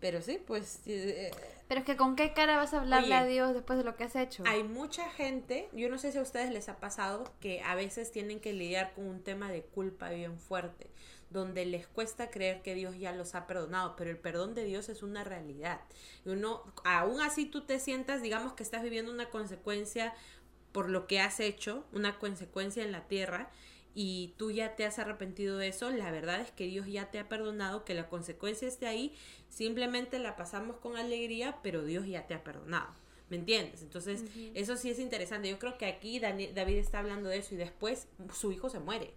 Pero 0.00 0.22
sí, 0.22 0.40
pues 0.46 0.80
eh, 0.86 1.30
Pero 1.66 1.80
es 1.80 1.86
que 1.86 1.96
con 1.96 2.14
qué 2.14 2.32
cara 2.32 2.56
vas 2.56 2.72
a 2.72 2.80
hablarle 2.80 3.08
Oye. 3.08 3.14
a 3.14 3.24
Dios 3.26 3.54
después 3.54 3.78
de 3.78 3.84
lo 3.84 3.96
que 3.96 4.04
has 4.04 4.14
hecho. 4.16 4.44
Hay 4.46 4.62
mucha 4.62 5.10
gente, 5.10 5.68
yo 5.72 5.88
no 5.88 5.98
sé 5.98 6.12
si 6.12 6.18
a 6.18 6.22
ustedes 6.22 6.52
les 6.52 6.68
ha 6.68 6.78
pasado, 6.78 7.24
que 7.40 7.62
a 7.62 7.74
veces 7.74 8.12
tienen 8.12 8.40
que 8.40 8.52
lidiar 8.52 8.92
con 8.94 9.06
un 9.06 9.22
tema 9.22 9.50
de 9.50 9.62
culpa 9.62 10.10
bien 10.10 10.38
fuerte, 10.38 10.90
donde 11.30 11.66
les 11.66 11.86
cuesta 11.88 12.30
creer 12.30 12.62
que 12.62 12.74
Dios 12.74 12.96
ya 12.98 13.12
los 13.12 13.34
ha 13.34 13.46
perdonado, 13.46 13.96
pero 13.96 14.10
el 14.10 14.18
perdón 14.18 14.54
de 14.54 14.64
Dios 14.64 14.88
es 14.88 15.02
una 15.02 15.24
realidad. 15.24 15.80
Y 16.24 16.30
uno, 16.30 16.62
aún 16.84 17.20
así 17.20 17.44
tú 17.44 17.62
te 17.62 17.80
sientas, 17.80 18.22
digamos 18.22 18.52
que 18.52 18.62
estás 18.62 18.82
viviendo 18.82 19.12
una 19.12 19.30
consecuencia 19.30 20.14
por 20.72 20.90
lo 20.90 21.06
que 21.06 21.20
has 21.20 21.40
hecho, 21.40 21.84
una 21.92 22.18
consecuencia 22.18 22.84
en 22.84 22.92
la 22.92 23.08
tierra, 23.08 23.50
y 23.94 24.34
tú 24.36 24.50
ya 24.50 24.76
te 24.76 24.84
has 24.84 24.98
arrepentido 24.98 25.58
de 25.58 25.68
eso, 25.68 25.90
la 25.90 26.10
verdad 26.10 26.40
es 26.40 26.50
que 26.52 26.66
Dios 26.66 26.86
ya 26.86 27.10
te 27.10 27.18
ha 27.18 27.28
perdonado, 27.28 27.84
que 27.84 27.94
la 27.94 28.08
consecuencia 28.08 28.68
esté 28.68 28.86
ahí, 28.86 29.14
simplemente 29.48 30.18
la 30.18 30.36
pasamos 30.36 30.76
con 30.76 30.96
alegría, 30.96 31.58
pero 31.62 31.84
Dios 31.84 32.06
ya 32.06 32.26
te 32.26 32.34
ha 32.34 32.44
perdonado. 32.44 32.88
¿Me 33.30 33.36
entiendes? 33.36 33.82
Entonces, 33.82 34.24
eso 34.54 34.76
sí 34.78 34.88
es 34.90 34.98
interesante. 34.98 35.50
Yo 35.50 35.58
creo 35.58 35.76
que 35.76 35.84
aquí 35.84 36.18
David 36.18 36.76
está 36.78 37.00
hablando 37.00 37.28
de 37.28 37.36
eso 37.38 37.54
y 37.54 37.58
después 37.58 38.08
su 38.32 38.52
hijo 38.52 38.70
se 38.70 38.78
muere. 38.78 39.12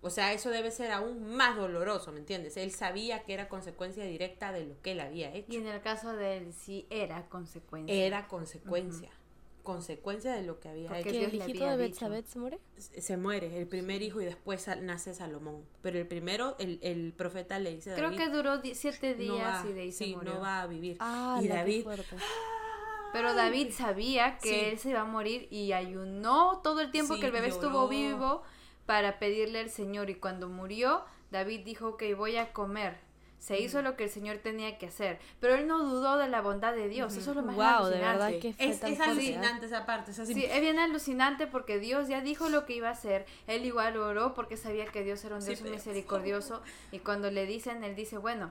O 0.00 0.08
sea, 0.10 0.32
eso 0.32 0.48
debe 0.50 0.70
ser 0.70 0.92
aún 0.92 1.34
más 1.34 1.56
doloroso, 1.56 2.10
¿me 2.12 2.20
entiendes? 2.20 2.56
Él 2.56 2.70
sabía 2.70 3.24
que 3.24 3.34
era 3.34 3.48
consecuencia 3.48 4.04
directa 4.04 4.52
de 4.52 4.64
lo 4.64 4.80
que 4.80 4.92
él 4.92 5.00
había 5.00 5.34
Y 5.34 5.40
hecho. 5.40 5.58
en 5.58 5.66
el 5.66 5.80
caso 5.82 6.14
de 6.14 6.38
él 6.38 6.54
sí 6.54 6.86
era 6.88 7.28
consecuencia. 7.28 7.94
Era 7.94 8.28
consecuencia. 8.28 9.10
Consecuencia 9.72 10.32
de 10.32 10.42
lo 10.42 10.58
que 10.60 10.68
había 10.68 10.88
Porque 10.88 11.00
hecho. 11.02 11.10
¿Que 11.10 11.18
Dios 11.18 11.32
el 11.32 11.50
hijito 11.50 11.66
de. 11.66 11.76
Betsabé 11.76 12.22
se 12.26 12.38
muere? 12.38 12.58
Se 12.76 13.16
muere 13.16 13.58
el 13.60 13.66
primer 13.68 14.02
hijo 14.02 14.20
y 14.20 14.24
después 14.24 14.62
sal- 14.62 14.84
nace 14.86 15.12
Salomón. 15.14 15.64
Pero 15.82 15.98
el 15.98 16.06
primero, 16.06 16.56
el, 16.58 16.78
el 16.82 17.12
profeta 17.12 17.58
le 17.58 17.74
dice 17.76 17.92
a 17.92 17.94
Creo 17.96 18.10
David, 18.10 18.18
que 18.18 18.28
duró 18.30 18.60
siete 18.74 19.12
no 19.12 19.18
días 19.34 19.64
va, 19.64 19.68
y 19.68 19.72
de 19.74 19.80
ahí 19.82 19.92
se 19.92 20.04
sí, 20.04 20.16
murió. 20.16 20.34
no 20.34 20.40
va 20.40 20.62
a 20.62 20.66
vivir. 20.66 20.96
Ah, 21.00 21.38
y 21.42 21.48
David. 21.48 21.86
Pero 23.12 23.34
David 23.34 23.72
sabía 23.72 24.38
que 24.38 24.48
Sí. 24.48 24.54
él 24.72 24.78
se 24.78 24.90
iba 24.90 25.00
a 25.00 25.04
morir 25.04 25.48
y 25.50 25.72
ayunó 25.72 26.60
todo 26.62 26.80
el 26.80 26.90
tiempo 26.90 27.14
Sí, 27.14 27.20
que 27.20 27.26
el 27.26 27.32
bebé 27.32 27.48
lloró. 27.48 27.60
estuvo 27.62 27.88
vivo 27.88 28.42
para 28.86 29.18
pedirle 29.18 29.60
al 29.60 29.70
Señor. 29.70 30.10
Y 30.10 30.14
cuando 30.16 30.48
murió, 30.48 31.04
David 31.30 31.60
dijo 31.64 31.96
que 31.96 32.14
voy 32.14 32.36
a 32.36 32.52
comer. 32.52 32.98
Se 33.38 33.58
hizo 33.60 33.82
lo 33.82 33.96
que 33.96 34.04
el 34.04 34.10
Señor 34.10 34.38
tenía 34.38 34.78
que 34.78 34.86
hacer. 34.86 35.18
Pero 35.40 35.54
él 35.54 35.66
no 35.68 35.84
dudó 35.84 36.16
de 36.18 36.26
la 36.28 36.40
bondad 36.42 36.74
de 36.74 36.88
Dios. 36.88 37.16
Eso 37.16 37.30
es 37.30 37.36
lo 37.36 37.42
más 37.42 37.54
Wow, 37.54 37.64
de 37.64 37.96
alucinante. 37.96 38.18
verdad 38.18 38.40
que 38.40 38.52
fue 38.52 38.66
es, 38.68 38.80
tan 38.80 38.92
es 38.92 39.00
alucinante 39.00 39.66
esa 39.66 39.86
parte. 39.86 40.10
es 40.10 40.18
así- 40.18 40.34
Sí, 40.34 40.44
es 40.44 40.60
bien 40.60 40.78
alucinante 40.78 41.46
porque 41.46 41.78
Dios 41.78 42.08
ya 42.08 42.20
dijo 42.20 42.48
lo 42.48 42.66
que 42.66 42.74
iba 42.74 42.88
a 42.88 42.92
hacer. 42.92 43.26
Él 43.46 43.64
igual 43.64 43.96
oró 43.96 44.34
porque 44.34 44.56
sabía 44.56 44.86
que 44.86 45.04
Dios 45.04 45.24
era 45.24 45.36
un 45.36 45.42
Sí, 45.42 45.48
Dios 45.48 45.60
pero- 45.62 45.72
misericordioso. 45.74 46.62
Y 46.90 46.98
cuando 46.98 47.30
le 47.30 47.46
dicen, 47.46 47.84
él 47.84 47.94
dice, 47.94 48.18
bueno, 48.18 48.50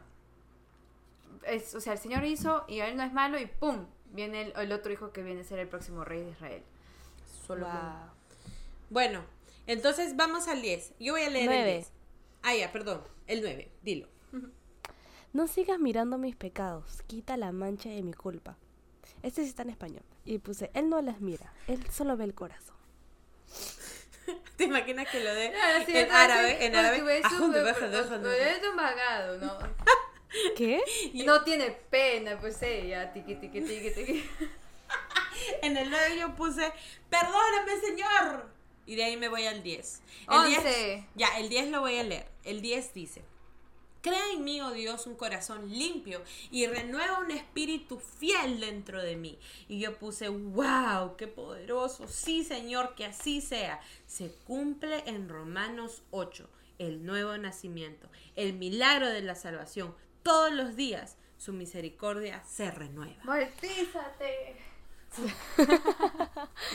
es, 1.46 1.76
o 1.76 1.82
sea, 1.82 1.94
el 1.94 2.00
Señor 2.00 2.24
hizo 2.24 2.64
y 2.68 2.80
él 2.80 2.98
no 2.98 3.04
es 3.04 3.14
malo 3.14 3.40
y 3.40 3.46
¡pum! 3.46 3.86
Viene 4.12 4.42
el, 4.42 4.54
el 4.58 4.72
otro 4.72 4.92
hijo 4.92 5.12
que 5.12 5.22
viene 5.22 5.42
a 5.42 5.44
ser 5.44 5.60
el 5.60 5.68
próximo 5.68 6.04
rey 6.06 6.22
de 6.24 6.32
Israel. 6.32 6.64
Solomón. 7.46 7.72
Wow. 7.76 8.10
Bueno, 8.90 9.24
entonces 9.68 10.16
vamos 10.16 10.48
al 10.48 10.62
10. 10.62 10.94
Yo 11.00 11.14
voy 11.14 11.24
a 11.24 11.30
leer 11.30 11.46
Nueve. 11.48 11.70
el 11.72 11.78
10. 11.80 11.92
Ah, 12.44 12.56
ya, 12.56 12.72
perdón. 12.72 13.02
El 13.28 13.42
9, 13.42 13.70
dilo. 13.84 14.08
No 15.34 15.48
sigas 15.48 15.80
mirando 15.80 16.18
mis 16.18 16.36
pecados, 16.36 17.04
quita 17.08 17.38
la 17.38 17.52
mancha 17.52 17.90
de 17.90 18.02
mi 18.02 18.14
culpa. 18.14 18.58
Este 19.24 19.44
sí 19.44 19.50
está 19.50 19.64
en 19.64 19.70
español. 19.70 20.04
Y 20.26 20.40
puse, 20.40 20.72
él 20.74 20.90
no 20.90 21.02
las 21.02 21.22
mira, 21.22 21.54
él 21.68 21.86
solo 21.92 22.18
ve 22.18 22.26
el 22.26 22.34
corazón. 22.34 22.76
¿Te 24.58 24.66
imaginas 24.66 25.08
que 25.10 25.24
lo 25.24 25.34
de 25.34 25.54
Ah, 25.56 25.84
sí, 25.86 25.96
en 25.96 26.12
árabe? 26.12 26.66
En 26.66 26.76
árabe. 26.76 27.02
vagado, 28.76 29.38
¿no? 29.38 29.58
¿Qué? 30.56 30.82
Y 31.14 31.24
no 31.24 31.44
tiene 31.44 31.72
pena, 31.72 32.38
pues 32.40 32.62
ella, 32.62 33.14
tiqui, 33.14 33.36
tiqui, 33.36 33.62
tiqui, 33.62 33.92
tiqui. 33.92 34.30
En 35.62 35.78
el 35.78 35.90
9 35.90 36.18
yo 36.20 36.36
puse, 36.36 36.72
perdóname, 37.10 37.80
Señor. 37.80 38.50
Y 38.86 38.96
de 38.96 39.04
ahí 39.04 39.18
me 39.18 39.30
voy 39.30 39.46
al 39.46 39.62
10. 39.62 40.02
El 40.30 40.38
Once. 40.38 41.06
ya, 41.16 41.38
el 41.38 41.50
10 41.50 41.70
lo 41.70 41.82
voy 41.82 41.98
a 41.98 42.04
leer. 42.04 42.28
El 42.44 42.62
10 42.62 42.94
dice, 42.94 43.24
Crea 44.08 44.32
en 44.34 44.44
mí, 44.44 44.62
oh 44.62 44.72
Dios, 44.72 45.06
un 45.08 45.16
corazón 45.16 45.70
limpio 45.70 46.24
y 46.52 46.66
renueva 46.68 47.20
un 47.20 47.32
espíritu 47.32 48.00
fiel 48.00 48.60
dentro 48.60 49.02
de 49.02 49.16
mí. 49.16 49.38
Y 49.68 49.80
yo 49.80 49.98
puse, 49.98 50.30
wow, 50.30 51.16
qué 51.18 51.28
poderoso. 51.28 52.08
Sí, 52.08 52.44
Señor, 52.44 52.96
que 52.96 53.06
así 53.06 53.42
sea. 53.42 53.82
Se 54.06 54.32
cumple 54.46 55.04
en 55.08 55.28
Romanos 55.28 56.04
8, 56.12 56.50
el 56.80 57.06
nuevo 57.06 57.38
nacimiento, 57.38 58.08
el 58.36 58.54
milagro 58.54 59.10
de 59.10 59.22
la 59.22 59.36
salvación. 59.36 59.94
Todos 60.24 60.52
los 60.54 60.76
días 60.76 61.18
su 61.38 61.54
misericordia 61.54 62.44
se 62.46 62.72
renueva. 62.72 63.22
Bautízate. 63.26 64.58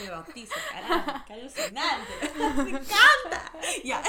Me 0.02 0.10
bautizo, 0.10 0.54
carajo, 0.70 1.24
qué 1.26 1.32
alucinante. 1.34 2.12
Me 2.62 2.70
encanta. 2.70 3.52
Ya. 3.84 4.02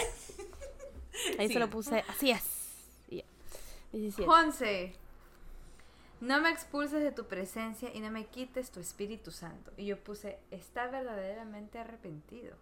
Ahí 1.38 1.48
Sí. 1.48 1.54
se 1.54 1.60
lo 1.60 1.70
puse, 1.70 2.04
así 2.08 2.32
es. 2.32 2.42
Y 3.94 4.10
ya. 4.10 4.26
17. 4.26 4.30
11. 4.30 4.96
No 6.20 6.42
me 6.42 6.50
expulses 6.50 7.02
de 7.02 7.12
tu 7.12 7.26
presencia 7.26 7.94
y 7.94 8.00
no 8.00 8.10
me 8.10 8.26
quites 8.28 8.72
tu 8.72 8.80
Espíritu 8.80 9.32
Santo. 9.32 9.72
Y 9.78 9.86
yo 9.86 10.04
puse, 10.04 10.40
está 10.52 10.88
verdaderamente 10.88 11.80
arrepentido. 11.80 12.56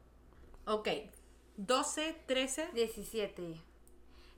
Ok. 0.65 0.87
12, 1.57 2.23
13. 2.25 2.69
17. 2.73 3.61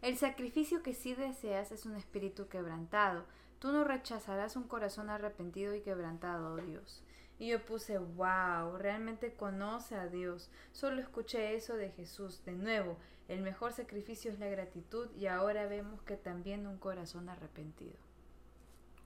El 0.01 0.17
sacrificio 0.17 0.83
que 0.83 0.93
sí 0.93 1.15
deseas 1.15 1.71
es 1.71 1.85
un 1.85 1.95
espíritu 1.95 2.49
quebrantado. 2.49 3.23
Tú 3.59 3.71
no 3.71 3.85
rechazarás 3.85 4.57
un 4.57 4.63
corazón 4.63 5.09
arrepentido 5.09 5.73
y 5.73 5.79
quebrantado, 5.79 6.55
oh 6.55 6.57
Dios. 6.57 7.01
Y 7.39 7.47
yo 7.47 7.65
puse, 7.65 7.97
wow, 7.97 8.77
realmente 8.77 9.33
conoce 9.33 9.95
a 9.95 10.07
Dios. 10.07 10.49
Solo 10.73 11.01
escuché 11.01 11.55
eso 11.55 11.77
de 11.77 11.91
Jesús. 11.91 12.43
De 12.43 12.51
nuevo, 12.51 12.97
el 13.27 13.41
mejor 13.41 13.73
sacrificio 13.73 14.31
es 14.31 14.39
la 14.39 14.47
gratitud 14.47 15.09
y 15.15 15.27
ahora 15.27 15.65
vemos 15.67 16.01
que 16.01 16.17
también 16.17 16.67
un 16.67 16.77
corazón 16.77 17.29
arrepentido. 17.29 17.95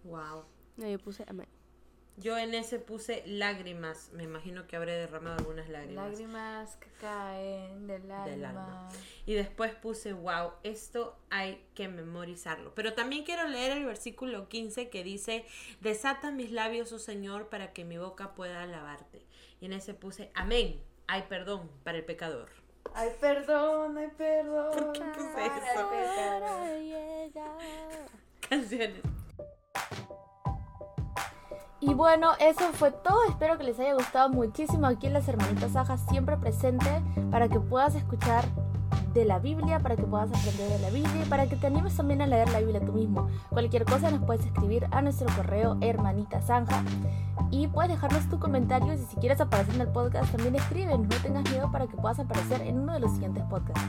Wow. 0.04 0.46
No, 0.78 0.88
yo 0.88 1.00
puse 1.00 1.24
amén. 1.28 1.48
Yo 2.20 2.36
en 2.36 2.56
ese 2.56 2.80
puse 2.80 3.22
lágrimas. 3.28 4.10
Me 4.12 4.24
imagino 4.24 4.66
que 4.66 4.76
habré 4.76 4.94
derramado 4.94 5.38
algunas 5.38 5.70
lágrimas. 5.70 6.10
Lágrimas 6.10 6.76
que 6.78 6.88
caen 7.00 7.86
del 7.86 8.10
alma. 8.10 8.26
Del 8.26 8.46
alma. 8.46 8.90
Y 9.28 9.36
después 9.36 9.76
puse, 9.76 10.14
wow, 10.14 10.54
esto 10.64 11.16
hay 11.30 11.64
que 11.76 11.88
memorizarlo. 11.88 12.74
Pero 12.74 12.94
también 12.94 13.24
quiero 13.24 13.48
leer 13.48 13.78
el 13.78 13.86
versículo 13.86 14.50
15 14.50 14.90
que 14.90 15.04
dice, 15.04 15.46
desata 15.80 16.32
mis 16.32 16.52
labios, 16.52 16.92
oh 16.92 16.98
Señor, 16.98 17.50
para 17.50 17.72
que 17.72 17.86
mi 17.86 18.00
boca 18.00 18.34
pueda 18.34 18.64
alabarte. 18.64 19.24
Y 19.62 19.68
en 19.68 19.74
ese 19.74 19.94
puse, 19.94 20.32
amén, 20.34 20.82
hay 21.06 21.24
perdón 21.30 21.70
para 21.84 22.00
el 22.00 22.06
pecador. 22.06 22.50
Ay, 22.94 23.10
perdón, 23.20 23.98
ay, 23.98 24.10
perdón. 24.18 24.72
¿Por 24.72 24.94
qué 24.94 25.02
puse 25.02 25.46
eso? 25.46 25.90
Canciones. 28.50 29.02
Y 31.80 31.94
bueno, 31.94 32.32
eso 32.40 32.72
fue 32.74 32.92
todo. 32.92 33.24
Espero 33.30 33.58
que 33.58 33.64
les 33.64 33.80
haya 33.80 33.94
gustado 33.94 34.30
muchísimo 34.30 34.88
aquí 34.88 35.08
en 35.08 35.14
las 35.14 35.28
hermanitas 35.28 35.72
Sajas, 35.74 36.02
siempre 36.10 36.36
presente 36.38 37.02
para 37.32 37.48
que 37.48 37.60
puedas 37.60 37.96
escuchar 37.96 38.46
de 39.18 39.26
la 39.26 39.40
Biblia, 39.40 39.80
para 39.80 39.96
que 39.96 40.04
puedas 40.04 40.30
aprender 40.30 40.70
de 40.70 40.80
la 40.80 40.90
Biblia 40.90 41.24
y 41.26 41.30
para 41.30 41.48
que 41.48 41.56
te 41.56 41.68
animes 41.68 41.96
también 41.96 42.22
a 42.22 42.28
leer 42.28 42.50
la 42.50 42.60
Biblia 42.60 42.80
tú 42.80 42.94
mismo. 42.94 43.28
Cualquier 43.50 43.86
cosa 43.86 44.12
nos 44.12 44.24
puedes 44.24 44.46
escribir 44.46 44.88
a 44.92 45.02
nuestro 45.02 45.28
correo 45.36 45.78
hermanita 45.82 46.42
zanja 46.42 46.84
y 47.52 47.68
puedes 47.68 47.92
dejarnos 47.92 48.28
tu 48.30 48.40
comentario 48.40 48.94
y 48.94 48.98
si 48.98 49.16
quieres 49.18 49.42
aparecer 49.42 49.76
en 49.76 49.82
el 49.82 49.88
podcast 49.88 50.32
también 50.32 50.56
escriben, 50.56 51.04
no 51.04 51.16
tengas 51.22 51.50
miedo 51.50 51.72
para 51.72 51.88
que 51.88 51.98
puedas 51.98 52.20
aparecer 52.20 52.62
en 52.62 52.80
uno 52.80 52.94
de 52.94 53.00
los 53.00 53.12
siguientes 53.12 53.44
podcasts. 53.46 53.82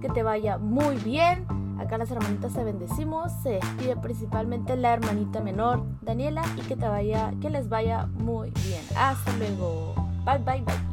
Que 0.00 0.08
te 0.08 0.22
vaya 0.22 0.58
muy 0.58 0.96
bien. 0.96 1.46
Acá 1.78 1.96
las 1.98 2.10
hermanitas 2.10 2.52
te 2.52 2.62
bendecimos. 2.62 3.32
Se 3.42 3.50
despide 3.50 3.96
principalmente 3.96 4.76
la 4.76 4.94
hermanita 4.94 5.40
menor, 5.40 5.84
Daniela, 6.02 6.42
y 6.56 6.60
que 6.62 6.76
te 6.76 6.88
vaya, 6.88 7.32
que 7.40 7.50
les 7.50 7.68
vaya 7.68 8.06
muy 8.06 8.50
bien. 8.50 8.82
Hasta 8.96 9.36
luego. 9.36 9.94
Bye 10.24 10.38
bye 10.38 10.62
bye. 10.62 10.89